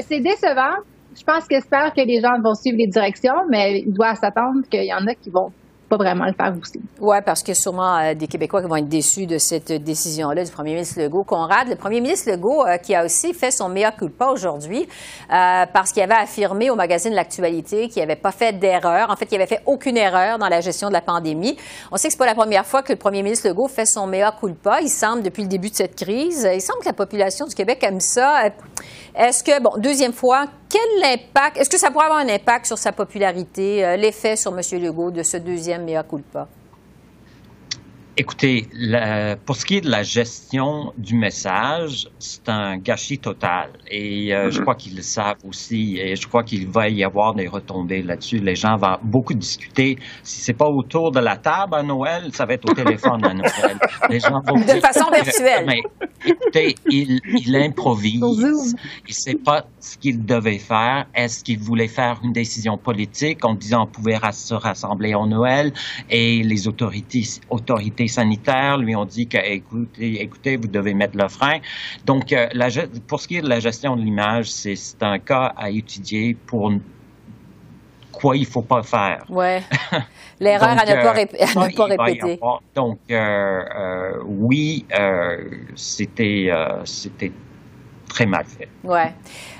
C'est 0.07 0.21
décevant. 0.21 0.77
Je 1.17 1.23
pense 1.23 1.47
qu'espère 1.47 1.93
que 1.93 2.01
les 2.01 2.21
gens 2.21 2.39
vont 2.41 2.53
suivre 2.53 2.77
les 2.77 2.87
directions, 2.87 3.47
mais 3.49 3.79
ils 3.79 3.93
doivent 3.93 4.17
s'attendre 4.17 4.61
qu'il 4.69 4.85
y 4.85 4.93
en 4.93 5.05
a 5.07 5.15
qui 5.15 5.31
vont 5.31 5.51
pas 5.87 5.97
vraiment 5.97 6.25
le 6.25 6.33
faire 6.33 6.53
aussi. 6.59 6.79
Oui, 6.99 7.17
parce 7.25 7.43
que 7.43 7.53
sûrement 7.53 7.97
euh, 7.97 8.13
des 8.13 8.27
Québécois 8.27 8.61
qui 8.61 8.67
vont 8.67 8.75
être 8.75 8.89
déçus 8.89 9.25
de 9.25 9.37
cette 9.37 9.71
décision-là 9.71 10.43
du 10.43 10.51
premier 10.51 10.73
ministre 10.73 11.01
Legault. 11.01 11.23
Conrad, 11.23 11.67
le 11.69 11.75
premier 11.75 12.01
ministre 12.01 12.29
Legault 12.31 12.65
euh, 12.65 12.77
qui 12.77 12.93
a 12.93 13.05
aussi 13.05 13.33
fait 13.33 13.51
son 13.51 13.69
mea 13.69 13.91
culpa 13.91 14.27
aujourd'hui 14.27 14.87
euh, 15.31 15.65
parce 15.73 15.91
qu'il 15.91 16.03
avait 16.03 16.21
affirmé 16.21 16.69
au 16.69 16.75
magazine 16.75 17.13
L'Actualité 17.13 17.87
qu'il 17.87 18.01
n'avait 18.01 18.19
pas 18.19 18.31
fait 18.31 18.53
d'erreur. 18.53 19.09
En 19.09 19.15
fait, 19.15 19.25
qu'il 19.25 19.37
n'avait 19.37 19.55
fait 19.55 19.63
aucune 19.65 19.97
erreur 19.97 20.37
dans 20.37 20.49
la 20.49 20.61
gestion 20.61 20.89
de 20.89 20.93
la 20.93 21.01
pandémie. 21.01 21.57
On 21.91 21.97
sait 21.97 22.09
que 22.09 22.13
c'est 22.13 22.19
pas 22.19 22.25
la 22.25 22.35
première 22.35 22.65
fois 22.65 22.83
que 22.83 22.91
le 22.91 22.99
premier 22.99 23.23
ministre 23.23 23.47
Legault 23.47 23.67
fait 23.67 23.85
son 23.85 24.07
mea 24.07 24.31
culpa. 24.37 24.81
Il 24.81 24.89
semble, 24.89 25.23
depuis 25.23 25.43
le 25.43 25.49
début 25.49 25.69
de 25.69 25.75
cette 25.75 25.95
crise, 25.95 26.47
il 26.53 26.61
semble 26.61 26.79
que 26.81 26.87
la 26.87 26.93
population 26.93 27.45
du 27.45 27.55
Québec 27.55 27.79
aime 27.83 27.99
ça. 27.99 28.49
Est-ce 29.15 29.43
que, 29.43 29.61
bon, 29.61 29.71
deuxième 29.77 30.13
fois, 30.13 30.45
quel 30.69 31.03
impact, 31.03 31.57
est-ce 31.57 31.69
que 31.69 31.77
ça 31.77 31.91
pourrait 31.91 32.05
avoir 32.05 32.19
un 32.19 32.29
impact 32.29 32.65
sur 32.65 32.77
sa 32.77 32.91
popularité, 32.91 33.95
l'effet 33.97 34.35
sur 34.35 34.57
M. 34.57 34.61
Legault 34.81 35.11
de 35.11 35.23
ce 35.23 35.37
deuxième 35.37 35.85
mea 35.85 36.03
culpa? 36.03 36.47
Écoutez, 38.19 38.65
pour 39.45 39.55
ce 39.55 39.63
qui 39.63 39.75
est 39.75 39.81
de 39.81 39.91
la 39.91 40.01
gestion 40.01 40.91
du 40.97 41.15
message, 41.15 42.07
c'est 42.17 42.49
un 42.49 42.77
gâchis 42.77 43.19
total. 43.19 43.69
Et 43.91 44.33
euh, 44.33 44.49
je 44.49 44.57
mhm. 44.57 44.63
crois 44.63 44.73
qu'ils 44.73 44.95
le 44.95 45.03
savent 45.03 45.37
aussi. 45.47 45.99
Et 45.99 46.15
je 46.15 46.27
crois 46.27 46.41
qu'il 46.41 46.67
va 46.67 46.89
y 46.89 47.03
avoir 47.03 47.35
des 47.35 47.47
retombées 47.47 48.01
là-dessus. 48.01 48.39
Les 48.39 48.55
gens 48.55 48.75
vont 48.75 48.97
beaucoup 49.03 49.35
discuter. 49.35 49.97
Si 50.23 50.41
c'est 50.41 50.57
pas 50.57 50.65
autour 50.67 51.11
de 51.11 51.19
la 51.19 51.37
table 51.37 51.75
à 51.75 51.83
Noël, 51.83 52.33
ça 52.33 52.45
va 52.45 52.55
être 52.55 52.67
au 52.67 52.73
téléphone 52.73 53.23
à 53.23 53.35
Noël. 53.35 53.77
Les 54.09 54.19
gens 54.19 54.41
vont 54.47 54.55
de 54.61 54.81
façon 54.81 55.11
virtuelle. 55.13 55.65
Mais 55.67 55.81
écoutez, 56.25 56.73
il, 56.89 57.19
il 57.23 57.55
improvise. 57.55 58.75
Il 59.07 59.13
sait 59.13 59.35
pas 59.35 59.65
ce 59.79 59.95
qu'il 59.95 60.25
devait 60.25 60.57
faire. 60.57 61.05
Est-ce 61.13 61.43
qu'il 61.43 61.59
voulait 61.59 61.87
faire 61.87 62.19
une 62.23 62.31
décision 62.31 62.77
politique 62.77 63.45
en 63.45 63.53
disant 63.53 63.85
qu'on 63.85 63.91
pouvait 63.91 64.17
se 64.31 64.55
rassembler 64.55 65.13
en 65.13 65.27
Noël? 65.27 65.71
Et 66.09 66.41
les 66.41 66.67
autorités, 66.67 67.21
autorités 67.51 68.06
sanitaires 68.07 68.77
lui 68.77 68.95
ont 68.95 69.05
dit 69.05 69.27
que, 69.27 69.37
écoutez, 69.37 70.21
écoutez, 70.21 70.57
vous 70.57 70.67
devez 70.67 70.93
mettre 70.93 71.17
le 71.17 71.27
frein. 71.27 71.59
Donc, 72.05 72.31
euh, 72.31 72.47
la, 72.53 72.67
pour 73.07 73.19
ce 73.21 73.27
qui 73.27 73.37
est 73.37 73.41
de 73.41 73.49
la 73.49 73.59
gestion 73.59 73.95
de 73.95 74.01
l'image, 74.01 74.49
c'est 74.49 75.01
un 75.01 75.19
cas 75.19 75.53
à 75.57 75.69
étudier 75.69 76.35
pour 76.45 76.71
quoi 78.11 78.35
il 78.35 78.45
faut 78.45 78.61
pas 78.61 78.83
faire. 78.83 79.25
Ouais. 79.29 79.61
L'erreur 80.39 80.69
à 80.69 80.85
ne 80.85 80.93
pas, 80.93 81.07
euh, 81.07 81.95
répéter. 81.95 82.39
donc, 82.75 82.99
euh, 83.09 84.13
oui, 84.25 84.85
c'était 85.75 86.49
c'était 86.85 87.31
très 88.07 88.25
mal 88.25 88.45
fait. 88.45 88.67
Ouais. 88.83 89.13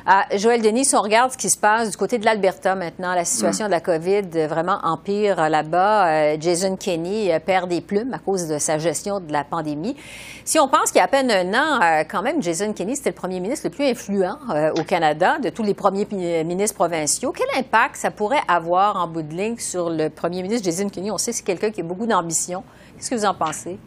Ah, 0.05 0.25
Joël 0.35 0.61
Denis, 0.61 0.85
si 0.85 0.95
on 0.95 1.01
regarde 1.01 1.31
ce 1.31 1.37
qui 1.37 1.49
se 1.49 1.57
passe 1.57 1.91
du 1.91 1.97
côté 1.97 2.17
de 2.17 2.25
l'Alberta 2.25 2.75
maintenant, 2.75 3.13
la 3.13 3.25
situation 3.25 3.65
de 3.65 3.71
la 3.71 3.81
COVID 3.81 4.47
vraiment 4.47 4.79
empire 4.83 5.49
là-bas. 5.49 6.07
Euh, 6.07 6.37
Jason 6.39 6.77
Kenney 6.77 7.33
euh, 7.33 7.39
perd 7.39 7.69
des 7.69 7.81
plumes 7.81 8.13
à 8.13 8.19
cause 8.19 8.47
de 8.47 8.57
sa 8.57 8.77
gestion 8.77 9.19
de 9.19 9.31
la 9.31 9.43
pandémie. 9.43 9.97
Si 10.45 10.59
on 10.59 10.67
pense 10.67 10.91
qu'il 10.91 10.99
y 10.99 11.01
a 11.01 11.05
à 11.05 11.07
peine 11.07 11.29
un 11.29 11.53
an, 11.53 11.81
euh, 11.81 12.03
quand 12.09 12.21
même, 12.21 12.41
Jason 12.41 12.73
Kenney, 12.73 12.95
c'était 12.95 13.09
le 13.09 13.15
premier 13.15 13.39
ministre 13.39 13.67
le 13.67 13.71
plus 13.71 13.85
influent 13.85 14.37
au 14.77 14.83
Canada 14.83 15.39
de 15.39 15.49
tous 15.49 15.63
les 15.63 15.73
premiers 15.73 16.07
ministres 16.43 16.75
provinciaux. 16.75 17.33
Quel 17.33 17.47
impact 17.59 17.97
ça 17.97 18.11
pourrait 18.11 18.41
avoir 18.47 18.95
en 18.95 19.07
bout 19.07 19.23
de 19.23 19.33
ligne 19.33 19.57
sur 19.57 19.89
le 19.89 20.09
premier 20.09 20.41
ministre 20.41 20.63
Jason 20.63 20.89
Kenney? 20.89 21.11
On 21.11 21.17
sait 21.17 21.31
que 21.31 21.37
c'est 21.37 21.43
quelqu'un 21.43 21.71
qui 21.71 21.81
a 21.81 21.83
beaucoup 21.83 22.05
d'ambition. 22.05 22.63
Qu'est-ce 22.95 23.09
que 23.09 23.15
vous 23.15 23.25
en 23.25 23.33
pensez? 23.33 23.77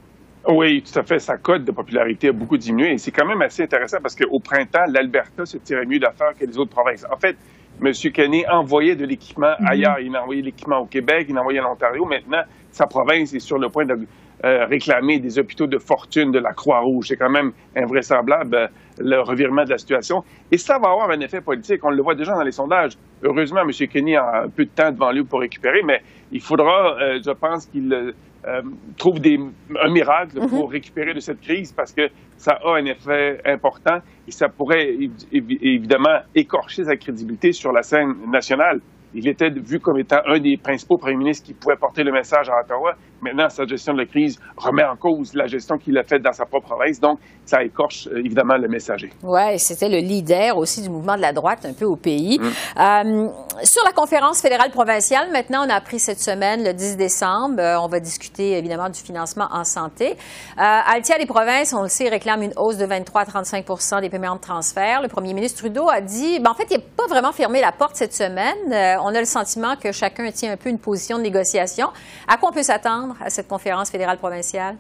Oui, 0.48 0.82
tout 0.82 0.98
à 0.98 1.02
fait. 1.02 1.18
Sa 1.18 1.36
cote 1.36 1.64
de 1.64 1.72
popularité 1.72 2.28
a 2.28 2.32
beaucoup 2.32 2.56
diminué. 2.56 2.92
Et 2.92 2.98
c'est 2.98 3.10
quand 3.10 3.26
même 3.26 3.42
assez 3.42 3.62
intéressant 3.62 3.98
parce 4.02 4.16
qu'au 4.16 4.40
printemps, 4.40 4.84
l'Alberta 4.88 5.44
se 5.44 5.58
tirait 5.58 5.84
mieux 5.86 5.98
d'affaires 5.98 6.34
que 6.38 6.46
les 6.46 6.56
autres 6.58 6.70
provinces. 6.70 7.06
En 7.10 7.16
fait, 7.16 7.36
M. 7.82 7.92
Kenney 8.12 8.44
envoyait 8.48 8.96
de 8.96 9.04
l'équipement 9.04 9.54
mhm. 9.60 9.66
ailleurs. 9.66 10.00
Il 10.00 10.14
a 10.16 10.22
envoyé 10.22 10.42
l'équipement 10.42 10.78
au 10.78 10.86
Québec, 10.86 11.26
il 11.28 11.36
a 11.36 11.40
envoyé 11.40 11.60
en 11.60 11.72
Ontario. 11.72 12.04
Maintenant, 12.04 12.42
sa 12.70 12.86
province 12.86 13.34
est 13.34 13.40
sur 13.40 13.58
le 13.58 13.68
point 13.68 13.84
de 13.84 13.98
euh, 14.42 14.64
réclamer 14.64 15.18
des 15.18 15.38
hôpitaux 15.38 15.66
de 15.66 15.78
fortune 15.78 16.32
de 16.32 16.38
la 16.38 16.54
Croix-Rouge. 16.54 17.08
C'est 17.08 17.16
quand 17.16 17.30
même 17.30 17.52
invraisemblable 17.76 18.54
euh, 18.54 18.66
le 18.98 19.20
revirement 19.20 19.64
de 19.64 19.70
la 19.70 19.78
situation. 19.78 20.24
Et 20.50 20.56
ça 20.56 20.78
va 20.78 20.90
avoir 20.90 21.10
un 21.10 21.20
effet 21.20 21.42
politique. 21.42 21.84
On 21.84 21.90
le 21.90 22.02
voit 22.02 22.14
déjà 22.14 22.32
dans 22.32 22.42
les 22.42 22.52
sondages. 22.52 22.92
Heureusement, 23.22 23.60
M. 23.60 23.70
Kenney 23.88 24.16
a 24.16 24.44
un 24.44 24.48
peu 24.48 24.64
de 24.64 24.70
temps 24.70 24.90
devant 24.90 25.12
lui 25.12 25.24
pour 25.24 25.40
récupérer, 25.40 25.82
mais 25.84 26.00
il 26.32 26.40
faudra, 26.40 26.96
euh, 26.98 27.18
je 27.24 27.30
pense 27.32 27.66
qu'il 27.66 28.14
euh, 28.46 28.62
trouve 28.96 29.20
des, 29.20 29.36
un 29.36 29.92
miracle 29.92 30.40
pour 30.48 30.66
mhm. 30.66 30.72
récupérer 30.72 31.12
de 31.12 31.20
cette 31.20 31.40
crise 31.40 31.72
parce 31.72 31.92
que 31.92 32.08
ça 32.38 32.58
a 32.64 32.76
un 32.76 32.84
effet 32.86 33.40
important 33.44 33.98
et 34.26 34.30
ça 34.30 34.48
pourrait 34.48 34.96
évidemment 35.30 36.20
écorcher 36.34 36.84
sa 36.84 36.96
crédibilité 36.96 37.52
sur 37.52 37.72
la 37.72 37.82
scène 37.82 38.14
nationale. 38.30 38.80
Il 39.12 39.28
était 39.28 39.50
vu 39.50 39.80
comme 39.80 39.98
étant 39.98 40.20
un 40.26 40.38
des 40.38 40.56
principaux 40.56 40.96
premiers 40.96 41.16
ministres 41.16 41.46
qui 41.46 41.54
pouvait 41.54 41.76
porter 41.76 42.02
le 42.02 42.12
message 42.12 42.48
à 42.48 42.60
Ottawa. 42.60 42.94
Maintenant, 43.22 43.48
sa 43.48 43.66
gestion 43.66 43.92
de 43.92 43.98
la 43.98 44.06
crise 44.06 44.38
remet 44.56 44.84
en 44.84 44.96
cause 44.96 45.34
la 45.34 45.46
gestion 45.46 45.76
qu'il 45.78 45.96
a 45.98 46.04
faite 46.04 46.22
dans 46.22 46.32
sa 46.32 46.46
propre 46.46 46.68
province. 46.68 47.00
Donc, 47.00 47.18
ça 47.44 47.62
écorche 47.62 48.06
euh, 48.06 48.18
évidemment 48.24 48.56
le 48.56 48.68
messager. 48.68 49.10
Oui, 49.22 49.58
c'était 49.58 49.88
le 49.88 49.98
leader 49.98 50.56
aussi 50.56 50.82
du 50.82 50.88
mouvement 50.88 51.16
de 51.16 51.20
la 51.20 51.32
droite 51.32 51.64
un 51.64 51.72
peu 51.72 51.84
au 51.84 51.96
pays. 51.96 52.38
Mm. 52.38 52.44
Euh, 52.78 53.28
sur 53.62 53.82
la 53.84 53.92
conférence 53.92 54.40
fédérale 54.40 54.70
provinciale, 54.70 55.30
maintenant, 55.32 55.66
on 55.66 55.70
a 55.70 55.74
appris 55.74 55.98
cette 55.98 56.20
semaine, 56.20 56.64
le 56.64 56.72
10 56.72 56.96
décembre, 56.96 57.60
euh, 57.60 57.80
on 57.80 57.88
va 57.88 58.00
discuter 58.00 58.52
évidemment 58.52 58.88
du 58.88 59.00
financement 59.00 59.48
en 59.50 59.64
santé. 59.64 60.12
Euh, 60.12 60.62
Altia, 60.62 61.18
les 61.18 61.26
provinces, 61.26 61.72
on 61.72 61.82
le 61.82 61.88
sait, 61.88 62.08
réclament 62.08 62.42
une 62.42 62.54
hausse 62.56 62.76
de 62.76 62.86
23 62.86 63.22
à 63.22 63.24
35% 63.24 64.00
des 64.00 64.08
paiements 64.08 64.36
de 64.36 64.40
transfert. 64.40 65.02
Le 65.02 65.08
premier 65.08 65.34
ministre 65.34 65.58
Trudeau 65.58 65.88
a 65.88 66.00
dit, 66.00 66.38
ben, 66.40 66.50
en 66.50 66.54
fait, 66.54 66.66
il 66.70 66.78
n'a 66.78 66.84
pas 66.96 67.06
vraiment 67.06 67.32
fermé 67.32 67.60
la 67.60 67.72
porte 67.72 67.96
cette 67.96 68.14
semaine. 68.14 68.56
on 69.02 69.14
a 69.14 69.20
le 69.20 69.26
sentiment 69.26 69.76
que 69.76 69.92
chacun 69.92 70.30
tient 70.30 70.52
un 70.52 70.56
peu 70.56 70.70
une 70.70 70.78
position 70.78 71.18
de 71.18 71.22
négociation. 71.22 71.88
À 72.28 72.36
quoi 72.36 72.50
on 72.50 72.52
peut 72.52 72.62
s'attendre? 72.62 73.09
À 73.20 73.30
cette 73.30 73.48
conférence 73.48 73.90
fédérale 73.90 74.18
provinciale? 74.18 74.76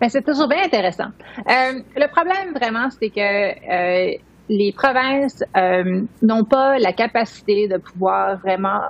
Ben, 0.00 0.08
c'est 0.08 0.24
toujours 0.24 0.48
bien 0.48 0.64
intéressant. 0.64 1.08
Euh, 1.38 1.80
le 1.96 2.06
problème, 2.08 2.54
vraiment, 2.54 2.88
c'est 2.90 3.10
que 3.10 3.20
euh, 3.20 4.16
les 4.48 4.72
provinces 4.72 5.44
euh, 5.56 6.02
n'ont 6.22 6.44
pas 6.44 6.78
la 6.78 6.92
capacité 6.92 7.68
de 7.68 7.76
pouvoir 7.76 8.38
vraiment 8.38 8.80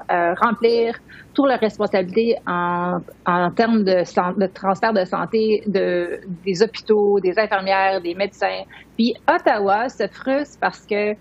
remplir 0.40 0.94
toutes 1.35 1.48
leurs 1.48 1.61
responsabilités 1.61 2.37
en, 2.46 3.00
en 3.26 3.50
termes 3.50 3.85
de, 3.85 4.40
de, 4.40 4.46
transfert 4.46 4.92
de 4.92 5.05
santé 5.05 5.62
de, 5.66 6.20
des 6.44 6.62
hôpitaux, 6.62 7.20
des 7.20 7.38
infirmières, 7.38 8.00
des 8.00 8.14
médecins. 8.14 8.62
Puis 8.96 9.14
Ottawa 9.29 9.88
se 9.88 10.07
frustre 10.09 10.59
parce 10.61 10.87
que 10.87 11.12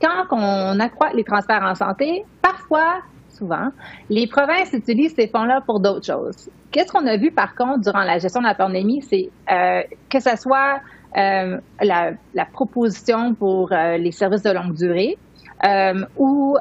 quand 0.00 0.26
on 0.30 0.78
accroît 0.78 1.10
les 1.14 1.24
transferts 1.24 1.62
en 1.62 1.74
santé, 1.74 2.24
parfois 2.42 3.00
souvent, 3.36 3.68
les 4.10 4.26
provinces 4.26 4.72
utilisent 4.72 5.14
ces 5.14 5.28
fonds-là 5.28 5.60
pour 5.60 5.80
d'autres 5.80 6.06
choses. 6.06 6.48
Qu'est-ce 6.70 6.92
qu'on 6.92 7.06
a 7.06 7.16
vu 7.16 7.30
par 7.30 7.54
contre 7.54 7.80
durant 7.80 8.02
la 8.02 8.18
gestion 8.18 8.40
de 8.40 8.46
la 8.46 8.54
pandémie, 8.54 9.02
c'est 9.02 9.30
euh, 9.50 9.82
que 10.10 10.20
ce 10.20 10.36
soit 10.36 10.80
euh, 11.16 11.58
la, 11.80 12.44
proposition 12.52 13.34
pour 13.34 13.72
euh, 13.72 13.96
les 13.96 14.12
services 14.12 14.42
de 14.42 14.50
longue 14.50 14.74
durée 14.74 15.16
ou 16.16 16.56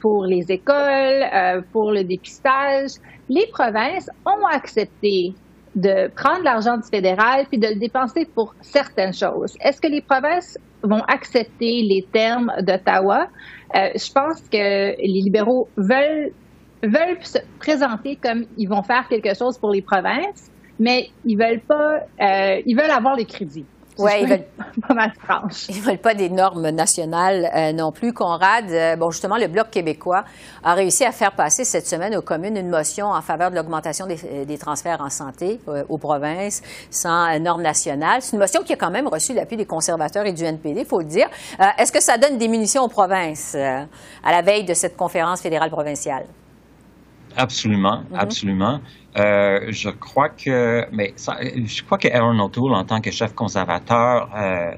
pour 0.00 0.24
les 0.26 0.50
écoles, 0.50 1.62
pour 1.72 1.92
le 1.92 2.02
dépistage, 2.02 2.90
les 3.28 3.46
provinces 3.52 4.10
ont 4.24 4.46
accepté 4.52 5.32
de 5.76 6.08
prendre 6.08 6.42
l'argent 6.42 6.78
du 6.78 6.88
fédéral 6.88 7.46
puis 7.48 7.58
de 7.58 7.68
le 7.68 7.76
dépenser 7.76 8.24
pour 8.24 8.54
certaines 8.62 9.12
choses. 9.12 9.54
Est-ce 9.60 9.80
que 9.80 9.88
les 9.88 10.00
provinces 10.00 10.58
vont 10.86 11.02
accepter 11.08 11.82
les 11.82 12.06
termes 12.12 12.52
d'Ottawa? 12.60 13.28
Euh, 13.74 13.88
je 13.94 14.12
pense 14.12 14.40
que 14.50 14.96
les 15.00 15.22
libéraux 15.22 15.68
veulent, 15.76 16.32
veulent 16.82 17.18
se 17.22 17.38
présenter 17.58 18.16
comme 18.16 18.44
ils 18.56 18.68
vont 18.68 18.82
faire 18.82 19.08
quelque 19.08 19.34
chose 19.34 19.58
pour 19.58 19.70
les 19.70 19.82
provinces, 19.82 20.50
mais 20.78 21.10
ils 21.24 21.36
veulent 21.36 21.60
pas, 21.66 22.00
euh, 22.20 22.62
ils 22.64 22.76
veulent 22.76 22.90
avoir 22.90 23.16
les 23.16 23.24
crédits. 23.24 23.66
Oui, 23.98 24.10
ils 24.20 24.28
veulent 24.28 24.44
pas 24.86 24.94
mal 24.94 25.12
franche. 25.18 25.66
Ils 25.68 25.80
veulent 25.80 25.98
pas 25.98 26.14
des 26.14 26.28
normes 26.28 26.68
nationales 26.70 27.50
euh, 27.54 27.72
non 27.72 27.92
plus. 27.92 28.12
Conrad, 28.12 28.70
euh, 28.70 28.96
bon, 28.96 29.10
justement, 29.10 29.36
le 29.36 29.48
Bloc 29.48 29.70
québécois 29.70 30.24
a 30.62 30.74
réussi 30.74 31.04
à 31.04 31.12
faire 31.12 31.32
passer 31.32 31.64
cette 31.64 31.86
semaine 31.86 32.14
aux 32.14 32.22
communes 32.22 32.56
une 32.56 32.68
motion 32.68 33.06
en 33.06 33.22
faveur 33.22 33.50
de 33.50 33.56
l'augmentation 33.56 34.06
des, 34.06 34.18
euh, 34.24 34.56
transferts 34.58 35.00
en 35.00 35.10
santé 35.10 35.60
aux 35.88 35.98
provinces 35.98 36.62
sans 36.90 37.38
normes 37.38 37.62
nationales. 37.62 38.22
C'est 38.22 38.32
une 38.32 38.40
motion 38.40 38.62
qui 38.62 38.72
a 38.72 38.76
quand 38.76 38.90
même 38.90 39.06
reçu 39.06 39.32
l'appui 39.34 39.56
des 39.56 39.66
conservateurs 39.66 40.26
et 40.26 40.32
du 40.32 40.44
NPD, 40.44 40.80
il 40.80 40.86
faut 40.86 40.98
le 40.98 41.04
dire. 41.04 41.28
Est-ce 41.78 41.92
que 41.92 42.02
ça 42.02 42.16
donne 42.16 42.38
des 42.38 42.48
munitions 42.48 42.82
aux 42.82 42.88
provinces 42.88 43.54
à 43.54 44.30
la 44.30 44.42
veille 44.42 44.64
de 44.64 44.74
cette 44.74 44.96
conférence 44.96 45.42
fédérale 45.42 45.70
provinciale? 45.70 46.24
Absolument, 47.36 48.02
mm-hmm. 48.02 48.18
absolument. 48.18 48.80
Euh, 49.16 49.66
je 49.68 49.88
crois 49.88 50.28
que, 50.28 50.86
mais 50.92 51.14
je 51.16 51.82
crois 51.82 51.98
que 51.98 52.08
Aaron 52.08 52.38
O'Toole, 52.38 52.74
en 52.74 52.84
tant 52.84 53.00
que 53.00 53.10
chef 53.10 53.34
conservateur, 53.34 54.30
euh, 54.36 54.72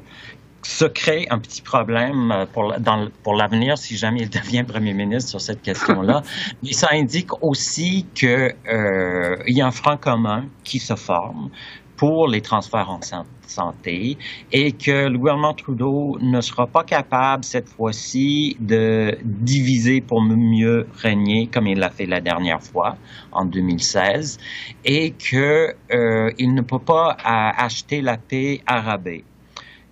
se 0.62 0.84
crée 0.84 1.26
un 1.30 1.38
petit 1.38 1.62
problème 1.62 2.30
euh, 2.30 2.46
pour, 2.46 2.78
dans, 2.78 3.08
pour 3.22 3.34
l'avenir 3.34 3.78
si 3.78 3.96
jamais 3.96 4.20
il 4.20 4.30
devient 4.30 4.64
premier 4.68 4.92
ministre 4.92 5.30
sur 5.30 5.40
cette 5.40 5.62
question-là. 5.62 6.22
Mais 6.62 6.72
ça 6.72 6.88
indique 6.92 7.42
aussi 7.42 8.06
qu'il 8.14 8.54
euh, 8.68 9.36
y 9.46 9.60
a 9.60 9.66
un 9.66 9.70
front 9.70 9.96
commun 9.96 10.44
qui 10.64 10.78
se 10.78 10.94
forme 10.94 11.50
pour 11.98 12.28
les 12.28 12.40
transferts 12.40 12.88
en 12.88 13.00
santé 13.46 14.16
et 14.52 14.72
que 14.72 15.08
le 15.08 15.18
gouvernement 15.18 15.52
Trudeau 15.52 16.16
ne 16.20 16.40
sera 16.40 16.66
pas 16.66 16.84
capable 16.84 17.44
cette 17.44 17.68
fois-ci 17.68 18.56
de 18.60 19.18
diviser 19.24 20.00
pour 20.00 20.22
mieux 20.22 20.86
régner 21.02 21.48
comme 21.52 21.66
il 21.66 21.78
l'a 21.78 21.90
fait 21.90 22.06
la 22.06 22.20
dernière 22.20 22.62
fois 22.62 22.96
en 23.32 23.44
2016 23.44 24.38
et 24.84 25.10
que 25.10 25.74
euh, 25.92 26.30
ne 26.38 26.62
peut 26.62 26.78
pas 26.78 27.16
acheter 27.24 28.00
la 28.00 28.16
paix 28.16 28.60
rabais 28.66 29.24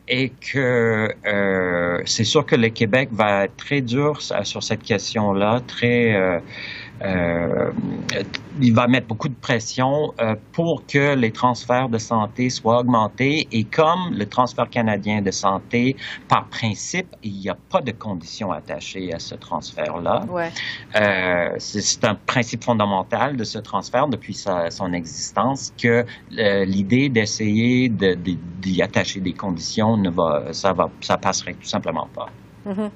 et 0.08 0.30
que 0.30 1.08
euh, 1.26 2.02
c'est 2.04 2.24
sûr 2.24 2.46
que 2.46 2.54
le 2.54 2.68
Québec 2.68 3.08
va 3.12 3.44
être 3.44 3.56
très 3.56 3.80
dur 3.80 4.20
sur 4.20 4.62
cette 4.62 4.82
question-là, 4.82 5.60
très 5.66 6.14
euh, 6.14 6.38
euh, 7.02 7.72
il 8.60 8.74
va 8.74 8.86
mettre 8.86 9.06
beaucoup 9.06 9.28
de 9.28 9.34
pression 9.34 10.14
euh, 10.20 10.34
pour 10.52 10.86
que 10.86 11.14
les 11.14 11.30
transferts 11.30 11.88
de 11.88 11.98
santé 11.98 12.48
soient 12.48 12.80
augmentés. 12.80 13.46
Et 13.52 13.64
comme 13.64 14.14
le 14.14 14.26
transfert 14.26 14.70
canadien 14.70 15.20
de 15.20 15.30
santé, 15.30 15.96
par 16.28 16.46
principe, 16.46 17.08
il 17.22 17.32
n'y 17.32 17.48
a 17.48 17.56
pas 17.70 17.82
de 17.82 17.92
conditions 17.92 18.50
attachées 18.52 19.12
à 19.12 19.18
ce 19.18 19.34
transfert-là. 19.34 20.24
Ouais. 20.30 20.50
Euh, 20.96 21.54
c'est 21.58 22.04
un 22.04 22.14
principe 22.14 22.64
fondamental 22.64 23.36
de 23.36 23.44
ce 23.44 23.58
transfert 23.58 24.08
depuis 24.08 24.34
sa, 24.34 24.70
son 24.70 24.92
existence 24.92 25.72
que 25.80 26.04
l'idée 26.30 27.08
d'essayer 27.08 27.88
d'y 27.88 28.26
de, 28.26 28.82
attacher 28.82 29.20
des 29.20 29.32
conditions 29.32 29.96
ne 29.96 30.10
va, 30.10 30.52
ça 30.52 30.72
va, 30.72 30.90
ça 31.00 31.18
passerait 31.18 31.54
tout 31.54 31.66
simplement 31.66 32.08
pas. 32.14 32.28
Mhm. 32.66 32.90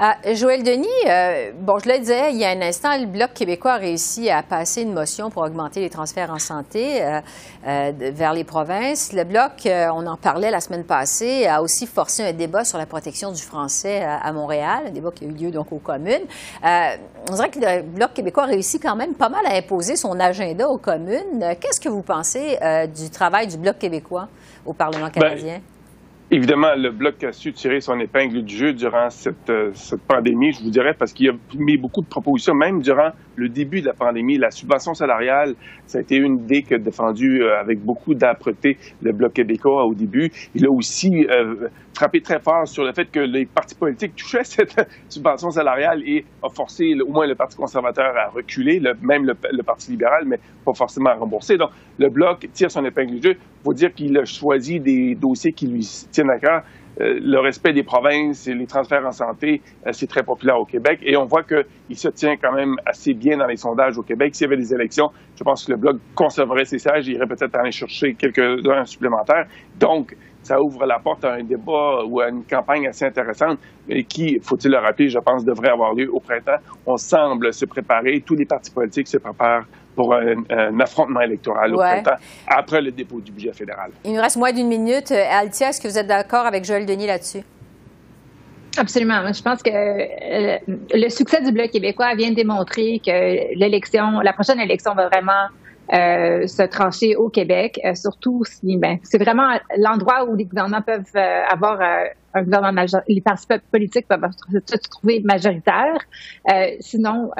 Euh, 0.00 0.34
Joël 0.34 0.62
Denis, 0.62 0.86
euh, 1.08 1.52
bon, 1.58 1.78
je 1.78 1.88
le 1.88 1.98
disais 1.98 2.32
il 2.32 2.38
y 2.38 2.44
a 2.44 2.50
un 2.50 2.60
instant, 2.60 2.94
le 2.98 3.06
Bloc 3.06 3.32
québécois 3.32 3.72
a 3.72 3.76
réussi 3.78 4.28
à 4.28 4.42
passer 4.42 4.82
une 4.82 4.92
motion 4.92 5.30
pour 5.30 5.44
augmenter 5.44 5.80
les 5.80 5.88
transferts 5.88 6.30
en 6.30 6.38
santé 6.38 7.02
euh, 7.02 7.92
vers 8.12 8.34
les 8.34 8.44
provinces. 8.44 9.14
Le 9.14 9.24
Bloc, 9.24 9.66
on 9.66 10.06
en 10.06 10.16
parlait 10.16 10.50
la 10.50 10.60
semaine 10.60 10.84
passée, 10.84 11.46
a 11.46 11.62
aussi 11.62 11.86
forcé 11.86 12.22
un 12.22 12.32
débat 12.34 12.64
sur 12.64 12.76
la 12.76 12.84
protection 12.84 13.32
du 13.32 13.40
français 13.40 14.02
à, 14.02 14.30
Montréal, 14.32 14.84
un 14.88 14.90
débat 14.90 15.10
qui 15.10 15.24
a 15.24 15.28
eu 15.28 15.32
lieu 15.32 15.50
donc 15.50 15.72
aux 15.72 15.78
communes. 15.78 16.26
on 16.62 17.34
dirait 17.34 17.48
que 17.48 17.60
le 17.60 17.82
Bloc 17.82 18.12
québécois 18.12 18.42
a 18.42 18.46
réussi 18.46 18.78
quand 18.78 18.96
même 18.96 19.14
pas 19.14 19.30
mal 19.30 19.46
à 19.46 19.56
imposer 19.56 19.96
son 19.96 20.20
agenda 20.20 20.68
aux 20.68 20.78
communes. 20.78 21.56
Qu'est-ce 21.60 21.80
que 21.80 21.88
vous 21.88 22.02
pensez 22.02 22.58
du 22.94 23.08
travail 23.08 23.46
du 23.46 23.56
Bloc 23.56 23.78
québécois 23.78 24.28
au 24.66 24.74
Parlement 24.74 25.06
ben, 25.06 25.20
canadien? 25.22 25.60
Évidemment, 26.30 26.74
le 26.76 26.90
Bloc 26.90 27.22
a 27.22 27.32
su 27.32 27.52
tirer 27.52 27.80
son 27.80 28.00
épingle 28.00 28.42
du 28.42 28.56
jeu 28.56 28.72
durant 28.72 29.10
cette, 29.10 29.50
euh, 29.50 29.72
pandémie, 30.08 30.52
je 30.52 30.62
vous 30.62 30.70
dirais, 30.70 30.94
parce 30.94 31.12
qu'il 31.12 31.28
a 31.30 31.34
mis 31.54 31.76
beaucoup 31.76 32.00
de 32.00 32.06
propositions, 32.06 32.54
même 32.54 32.80
durant 32.82 33.10
le 33.36 33.48
début 33.48 33.80
de 33.80 33.86
la 33.86 33.92
pandémie. 33.92 34.38
La 34.38 34.50
subvention 34.50 34.94
salariale, 34.94 35.54
ça 35.86 35.98
a 35.98 36.00
été 36.00 36.16
une 36.16 36.38
idée 36.40 36.62
que 36.62 36.74
défendue 36.74 37.42
euh, 37.42 37.60
avec 37.60 37.80
beaucoup 37.80 38.14
d'âpreté 38.14 38.78
le 39.02 39.12
Bloc 39.12 39.32
québécois 39.32 39.84
au 39.84 39.94
début. 39.94 40.30
Il 40.54 40.66
a 40.66 40.70
aussi 40.70 41.26
euh, 41.30 41.68
frappé 41.94 42.20
très 42.20 42.40
fort 42.40 42.66
sur 42.66 42.84
le 42.84 42.92
fait 42.92 43.10
que 43.10 43.20
les 43.20 43.46
partis 43.46 43.74
politiques 43.74 44.16
touchaient 44.16 44.44
cette 44.44 44.76
subvention 45.08 45.50
salariale 45.50 46.02
et 46.06 46.24
a 46.42 46.48
forcé 46.48 46.94
au 47.00 47.10
moins 47.10 47.26
le 47.26 47.34
Parti 47.34 47.56
conservateur 47.56 48.16
à 48.16 48.28
reculer, 48.28 48.80
même 49.02 49.24
le, 49.24 49.62
Parti 49.62 49.90
libéral, 49.90 50.24
mais 50.26 50.38
pas 50.64 50.74
forcément 50.74 51.10
à 51.10 51.14
rembourser. 51.14 51.56
Donc, 51.56 51.70
le 51.98 52.08
Bloc 52.10 52.46
tire 52.52 52.70
son 52.70 52.84
épingle 52.84 53.18
du 53.18 53.28
jeu. 53.28 53.36
Il 53.36 53.64
faut 53.64 53.72
dire 53.72 53.92
qu'il 53.94 54.16
a 54.18 54.24
choisi 54.24 54.80
des 54.80 55.14
dossiers 55.14 55.52
qui 55.52 55.66
lui 55.66 55.88
tiennent 56.10 56.30
à 56.30 56.38
cœur. 56.38 56.62
Euh, 57.00 57.18
le 57.20 57.40
respect 57.40 57.72
des 57.72 57.82
provinces 57.82 58.46
et 58.46 58.54
les 58.54 58.66
transferts 58.66 59.04
en 59.04 59.12
santé, 59.12 59.60
euh, 59.86 59.90
c'est 59.92 60.06
très 60.06 60.22
populaire 60.22 60.58
au 60.58 60.64
Québec. 60.64 61.00
Et 61.02 61.16
on 61.16 61.24
voit 61.24 61.42
qu'il 61.42 61.96
se 61.96 62.08
tient 62.08 62.36
quand 62.36 62.52
même 62.52 62.76
assez 62.86 63.14
bien 63.14 63.36
dans 63.36 63.46
les 63.46 63.56
sondages 63.56 63.98
au 63.98 64.02
Québec. 64.02 64.34
S'il 64.34 64.44
y 64.44 64.48
avait 64.48 64.56
des 64.56 64.72
élections, 64.72 65.10
je 65.36 65.42
pense 65.42 65.64
que 65.64 65.72
le 65.72 65.78
Bloc 65.78 65.96
conserverait 66.14 66.64
ses 66.64 66.78
sages, 66.78 67.08
il 67.08 67.14
irait 67.14 67.26
peut-être 67.26 67.56
aller 67.56 67.72
chercher 67.72 68.14
quelques-uns 68.14 68.84
supplémentaires. 68.84 69.46
Donc, 69.78 70.16
ça 70.42 70.60
ouvre 70.60 70.84
la 70.84 70.98
porte 70.98 71.24
à 71.24 71.32
un 71.32 71.42
débat 71.42 72.04
ou 72.06 72.20
à 72.20 72.28
une 72.28 72.44
campagne 72.44 72.86
assez 72.86 73.06
intéressante 73.06 73.58
et 73.88 74.04
qui, 74.04 74.38
faut-il 74.42 74.70
le 74.70 74.78
rappeler, 74.78 75.08
je 75.08 75.18
pense, 75.18 75.44
devrait 75.44 75.70
avoir 75.70 75.94
lieu 75.94 76.08
au 76.12 76.20
printemps. 76.20 76.58
On 76.86 76.96
semble 76.96 77.52
se 77.52 77.64
préparer, 77.64 78.22
tous 78.24 78.34
les 78.34 78.44
partis 78.44 78.70
politiques 78.70 79.08
se 79.08 79.16
préparent 79.16 79.64
pour 79.94 80.14
un, 80.14 80.80
affrontement 80.80 81.20
électoral 81.20 81.74
au 81.74 81.78
printemps, 81.78 82.16
après 82.46 82.80
le 82.80 82.90
dépôt 82.90 83.20
du 83.20 83.32
budget 83.32 83.52
fédéral. 83.52 83.90
Il 84.04 84.12
nous 84.12 84.20
reste 84.20 84.36
moins 84.36 84.52
d'une 84.52 84.68
minute. 84.68 85.10
Euh, 85.10 85.24
Altia, 85.30 85.70
est-ce 85.70 85.80
que 85.80 85.88
vous 85.88 85.98
êtes 85.98 86.06
d'accord 86.06 86.46
avec 86.46 86.64
Joël 86.64 86.86
Denis 86.86 87.06
là-dessus? 87.06 87.42
Absolument. 88.76 89.32
Je 89.32 89.42
pense 89.42 89.62
que 89.62 89.70
euh, 89.70 90.58
le 90.66 91.08
succès 91.08 91.40
du 91.42 91.52
Bloc 91.52 91.70
québécois 91.70 92.14
vient 92.16 92.30
de 92.30 92.34
démontrer 92.34 93.00
que 93.04 93.54
l'élection, 93.56 94.20
la 94.20 94.32
prochaine 94.32 94.58
élection 94.58 94.94
va 94.94 95.08
vraiment 95.08 95.46
euh, 95.92 96.46
se 96.46 96.62
trancher 96.64 97.14
au 97.14 97.28
Québec, 97.28 97.78
surtout 97.94 98.42
si 98.44 98.76
ben, 98.78 98.98
c'est 99.04 99.18
vraiment 99.18 99.58
l'endroit 99.76 100.24
où 100.24 100.34
les 100.34 100.44
gouvernements 100.44 100.82
peuvent 100.82 101.14
avoir 101.14 101.78
un 102.32 102.42
gouvernement 102.42 102.72
major 102.72 103.02
les 103.06 103.20
partis 103.20 103.46
politiques 103.70 104.08
peuvent 104.08 104.22
se 104.66 104.76
trouver 104.88 105.20
majoritaires. 105.24 106.00
sinon, 106.80 107.30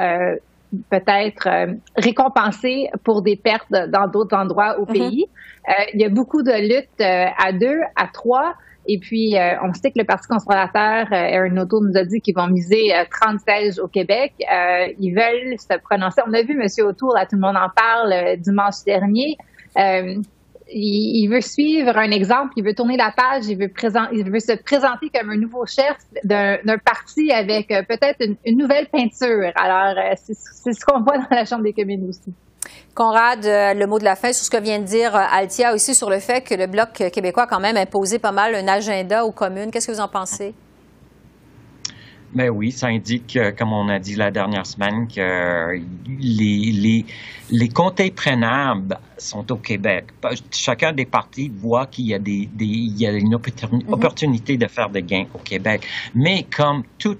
peut-être 0.89 1.47
euh, 1.47 1.73
récompensé 1.95 2.89
pour 3.03 3.21
des 3.21 3.35
pertes 3.35 3.71
dans 3.71 4.07
d'autres 4.07 4.35
endroits 4.35 4.79
au 4.79 4.85
mhm. 4.85 4.93
pays. 4.93 5.25
Euh, 5.67 5.71
il 5.93 6.01
y 6.01 6.05
a 6.05 6.09
beaucoup 6.09 6.43
de 6.43 6.51
luttes 6.51 7.01
euh, 7.01 7.25
à 7.37 7.51
deux, 7.51 7.79
à 7.95 8.07
trois. 8.07 8.53
Et 8.87 8.99
puis, 8.99 9.35
on 9.63 9.73
sait 9.73 9.89
que 9.89 9.97
le 9.97 10.05
Parti 10.05 10.27
conservateur, 10.27 11.07
Aaron 11.11 11.57
O'Toole 11.57 11.87
nous 11.87 11.97
a 11.97 12.03
dit 12.03 12.21
qu'ils 12.21 12.35
vont 12.35 12.45
miser 12.45 12.93
30 13.19 13.39
sièges 13.39 13.79
au 13.79 13.87
Québec. 13.87 14.33
ils 14.37 15.11
veulent 15.11 15.57
se 15.57 15.75
prononcer. 15.79 16.21
On 16.27 16.33
a 16.33 16.43
vu 16.43 16.51
M. 16.51 16.67
O'Toole, 16.85 17.15
là, 17.15 17.25
tout 17.25 17.35
le 17.35 17.41
monde 17.41 17.57
en 17.57 17.69
parle, 17.75 18.37
dimanche 18.37 18.83
dernier 18.85 19.37
il, 20.71 21.27
veut 21.29 21.41
suivre 21.41 21.97
un 21.97 22.11
exemple, 22.11 22.53
il 22.55 22.63
veut 22.63 22.73
tourner 22.73 22.97
la 22.97 23.11
page, 23.15 23.45
il 23.47 23.57
veut, 23.57 23.69
se 24.39 24.55
présenter 24.63 25.09
comme 25.13 25.29
un 25.29 25.37
nouveau 25.37 25.65
chef 25.65 25.95
d'un 26.23 26.77
parti 26.83 27.31
avec 27.31 27.71
euh, 27.71 27.83
peut-être 27.87 28.21
une, 28.45 28.57
nouvelle 28.57 28.87
peinture. 28.87 29.51
Alors, 29.55 29.97
euh, 29.97 30.13
c'est 30.15 30.73
ce 30.73 30.85
qu'on 30.85 31.01
voit 31.01 31.17
dans 31.17 31.35
la 31.35 31.45
Chambre 31.45 31.63
des 31.63 31.73
communes 31.73 32.09
aussi. 32.09 32.33
Conrad, 32.93 33.45
euh, 33.45 33.73
le 33.73 33.85
mot 33.85 33.99
de 33.99 34.05
la 34.05 34.15
fin 34.15 34.33
sur 34.33 34.45
ce 34.45 34.49
que 34.49 34.61
vient 34.61 34.79
de 34.79 34.85
dire 34.85 35.15
Altia, 35.15 35.73
aussi 35.73 35.93
sur 35.93 36.09
le 36.09 36.19
fait 36.19 36.41
que 36.41 36.55
le 36.55 36.67
Bloc 36.67 36.93
québécois 37.11 37.43
a 37.43 37.47
quand 37.47 37.59
même 37.59 37.77
imposé 37.77 38.19
pas 38.19 38.31
mal 38.31 38.55
un 38.55 38.67
agenda 38.67 39.25
aux 39.25 39.31
communes. 39.31 39.69
Qu'est-ce 39.69 39.87
que 39.87 39.91
vous 39.91 39.99
en 39.99 40.07
pensez? 40.07 40.53
Mais 42.35 42.49
oui, 42.49 42.71
ça 42.71 42.87
indique, 42.87 43.39
comme 43.57 43.73
on 43.73 43.87
a 43.89 43.97
dit 43.97 44.15
la 44.15 44.29
dernière 44.29 44.65
semaine, 44.65 45.07
que 45.07 45.79
les, 46.19 46.71
les, 46.71 47.05
les 47.49 47.69
comtés 47.69 48.11
prenables 48.11 48.97
sont 49.17 49.49
au 49.51 49.55
Québec. 49.57 50.07
Chacun 50.51 50.91
des 50.91 51.05
partis 51.05 51.49
voit 51.49 51.87
qu'il 51.87 52.07
y 52.07 52.13
a, 52.13 52.19
des, 52.19 52.49
des 52.53 52.65
il 52.65 52.97
y 52.97 53.07
a 53.07 53.11
une 53.11 53.29
mhm. 53.29 53.93
opportunité 53.93 54.57
de 54.57 54.67
faire 54.67 54.89
des 54.89 55.03
gains 55.03 55.25
au 55.33 55.39
Québec. 55.39 55.87
Mais 56.13 56.45
comme 56.55 56.83
tout 56.97 57.17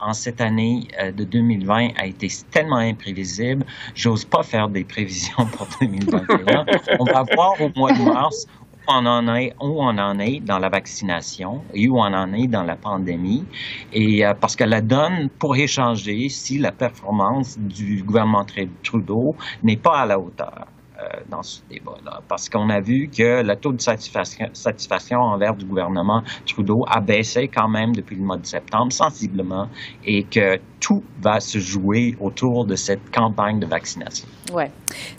en 0.00 0.12
cette 0.14 0.40
année 0.40 0.88
euh, 0.98 1.12
de 1.12 1.24
2020 1.24 1.90
a 1.98 2.06
été 2.06 2.28
tellement 2.50 2.76
imprévisible, 2.76 3.64
j'ose 3.94 4.24
pas 4.24 4.42
faire 4.42 4.68
des 4.68 4.84
prévisions 4.84 5.46
pour 5.52 5.68
2021. 5.80 6.64
on 6.98 7.04
va 7.04 7.24
voir 7.34 7.60
au 7.60 7.70
mois 7.76 7.92
de 7.92 8.02
mars 8.02 8.46
on 8.90 9.06
en 9.06 9.34
est, 9.34 9.54
où 9.60 9.82
on 9.82 9.98
en 9.98 10.18
est 10.18 10.40
dans 10.40 10.58
la 10.58 10.68
vaccination 10.68 11.64
et 11.74 11.88
où 11.88 11.98
on 11.98 12.12
en 12.14 12.32
est 12.32 12.46
dans 12.46 12.64
la 12.64 12.76
pandémie. 12.76 13.46
Et 13.92 14.24
euh, 14.24 14.34
parce 14.34 14.56
que 14.56 14.64
la 14.64 14.80
donne 14.80 15.30
pourrait 15.38 15.66
changer 15.66 16.28
si 16.28 16.58
la 16.58 16.72
performance 16.72 17.58
du 17.58 18.02
gouvernement 18.02 18.44
Trudeau 18.82 19.36
n'est 19.62 19.76
pas 19.76 20.00
à 20.00 20.06
la 20.06 20.18
hauteur. 20.18 20.66
Euh, 21.00 21.20
dans 21.30 21.42
ce 21.42 21.60
débat-là. 21.70 22.20
Parce 22.28 22.48
qu'on 22.48 22.68
a 22.68 22.80
vu 22.80 23.08
que 23.08 23.42
le 23.42 23.56
taux 23.56 23.72
de 23.72 23.80
satisfaction, 23.80 24.48
satisfaction 24.52 25.18
envers 25.18 25.54
du 25.54 25.64
gouvernement 25.64 26.22
Trudeau 26.46 26.84
a 26.88 27.00
baissé 27.00 27.48
quand 27.48 27.68
même 27.68 27.94
depuis 27.94 28.16
le 28.16 28.22
mois 28.22 28.36
de 28.36 28.44
septembre 28.44 28.92
sensiblement 28.92 29.68
et 30.04 30.24
que 30.24 30.58
tout 30.80 31.02
va 31.22 31.40
se 31.40 31.58
jouer 31.58 32.16
autour 32.20 32.66
de 32.66 32.74
cette 32.74 33.10
campagne 33.14 33.60
de 33.60 33.66
vaccination. 33.66 34.28
Oui. 34.52 34.64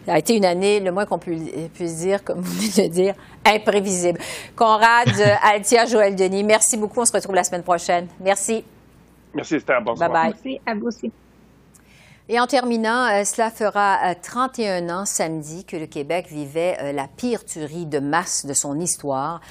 Ça 0.06 0.16
a 0.16 0.20
été 0.20 0.36
une 0.36 0.46
année, 0.46 0.80
le 0.80 0.92
moins 0.92 1.06
qu'on 1.06 1.20
puisse 1.20 1.98
dire, 1.98 2.24
comme 2.24 2.42
vous 2.42 2.52
venez 2.52 2.90
de 2.90 2.94
dire, 2.94 3.16
imprévisible. 3.46 4.20
Conrad, 4.56 5.10
Altia, 5.42 5.86
Joël 5.86 6.16
Denis, 6.16 6.44
merci 6.44 6.78
beaucoup. 6.78 7.00
On 7.00 7.06
se 7.06 7.14
retrouve 7.14 7.36
la 7.36 7.44
semaine 7.44 7.64
prochaine. 7.64 8.08
Merci. 8.20 8.64
Merci, 9.34 9.56
Esther. 9.56 9.82
Bonsoir. 9.82 10.10
Bye 10.10 10.22
bye. 10.22 10.34
Merci 10.44 10.60
à 10.66 10.76
vous 10.76 10.88
aussi. 10.88 11.12
Et 12.30 12.40
en 12.40 12.48
terminant, 12.48 13.08
euh, 13.08 13.24
cela 13.24 13.50
fera 13.50 14.16
31 14.16 14.90
euh, 14.90 14.94
ans 14.94 15.06
samedi 15.06 15.66
que 15.66 15.76
le 15.76 15.88
Québec 15.88 16.28
vivait 16.30 16.78
euh, 16.80 16.92
la 16.92 17.08
pire 17.08 17.44
tuerie 17.46 17.86
de 17.86 18.00
masse 18.00 18.46
de 18.46 18.54
son 18.54 18.80
histoire. 18.80 19.42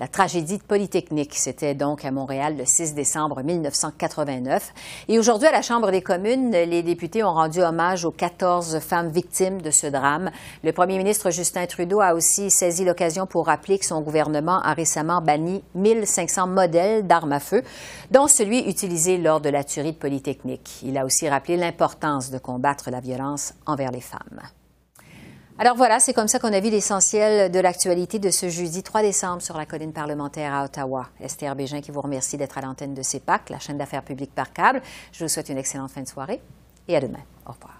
La 0.00 0.06
tragédie 0.06 0.58
de 0.58 0.62
Polytechnique, 0.62 1.34
c'était 1.34 1.74
donc 1.74 2.04
à 2.04 2.12
Montréal 2.12 2.56
le 2.56 2.64
6 2.64 2.94
décembre 2.94 3.42
1989. 3.42 4.72
Et 5.08 5.18
aujourd'hui, 5.18 5.48
à 5.48 5.50
la 5.50 5.60
Chambre 5.60 5.90
des 5.90 6.02
communes, 6.02 6.52
les 6.52 6.84
députés 6.84 7.24
ont 7.24 7.32
rendu 7.32 7.60
hommage 7.60 8.04
aux 8.04 8.12
14 8.12 8.78
femmes 8.78 9.08
victimes 9.08 9.60
de 9.60 9.72
ce 9.72 9.88
drame. 9.88 10.30
Le 10.62 10.70
premier 10.70 10.98
ministre 10.98 11.32
Justin 11.32 11.66
Trudeau 11.66 12.00
a 12.00 12.14
aussi 12.14 12.48
saisi 12.48 12.84
l'occasion 12.84 13.26
pour 13.26 13.46
rappeler 13.46 13.76
que 13.76 13.86
son 13.86 14.00
gouvernement 14.00 14.60
a 14.60 14.72
récemment 14.72 15.20
banni 15.20 15.64
1500 15.74 16.46
modèles 16.46 17.04
d'armes 17.04 17.32
à 17.32 17.40
feu, 17.40 17.64
dont 18.12 18.28
celui 18.28 18.60
utilisé 18.70 19.18
lors 19.18 19.40
de 19.40 19.48
la 19.48 19.64
tuerie 19.64 19.94
de 19.94 19.98
Polytechnique. 19.98 20.78
Il 20.84 20.96
a 20.96 21.04
aussi 21.04 21.28
rappelé 21.28 21.56
l'importance 21.56 22.30
de 22.30 22.38
combattre 22.38 22.92
la 22.92 23.00
violence 23.00 23.52
envers 23.66 23.90
les 23.90 24.00
femmes. 24.00 24.42
Alors 25.60 25.74
voilà, 25.74 25.98
c'est 25.98 26.12
comme 26.12 26.28
ça 26.28 26.38
qu'on 26.38 26.52
a 26.52 26.60
vu 26.60 26.70
l'essentiel 26.70 27.50
de 27.50 27.58
l'actualité 27.58 28.20
de 28.20 28.30
ce 28.30 28.48
jeudi 28.48 28.84
3 28.84 29.02
décembre 29.02 29.42
sur 29.42 29.56
la 29.56 29.66
colline 29.66 29.92
parlementaire 29.92 30.54
à 30.54 30.64
Ottawa. 30.64 31.08
Esther 31.20 31.56
Bégin 31.56 31.80
qui 31.80 31.90
vous 31.90 32.00
remercie 32.00 32.36
d'être 32.36 32.58
à 32.58 32.60
l'antenne 32.60 32.94
de 32.94 33.02
CEPAC, 33.02 33.50
la 33.50 33.58
chaîne 33.58 33.76
d'affaires 33.76 34.04
publiques 34.04 34.34
par 34.34 34.52
câble. 34.52 34.80
Je 35.10 35.24
vous 35.24 35.28
souhaite 35.28 35.48
une 35.48 35.58
excellente 35.58 35.90
fin 35.90 36.02
de 36.02 36.08
soirée 36.08 36.40
et 36.86 36.96
à 36.96 37.00
demain. 37.00 37.18
Au 37.44 37.50
revoir. 37.50 37.74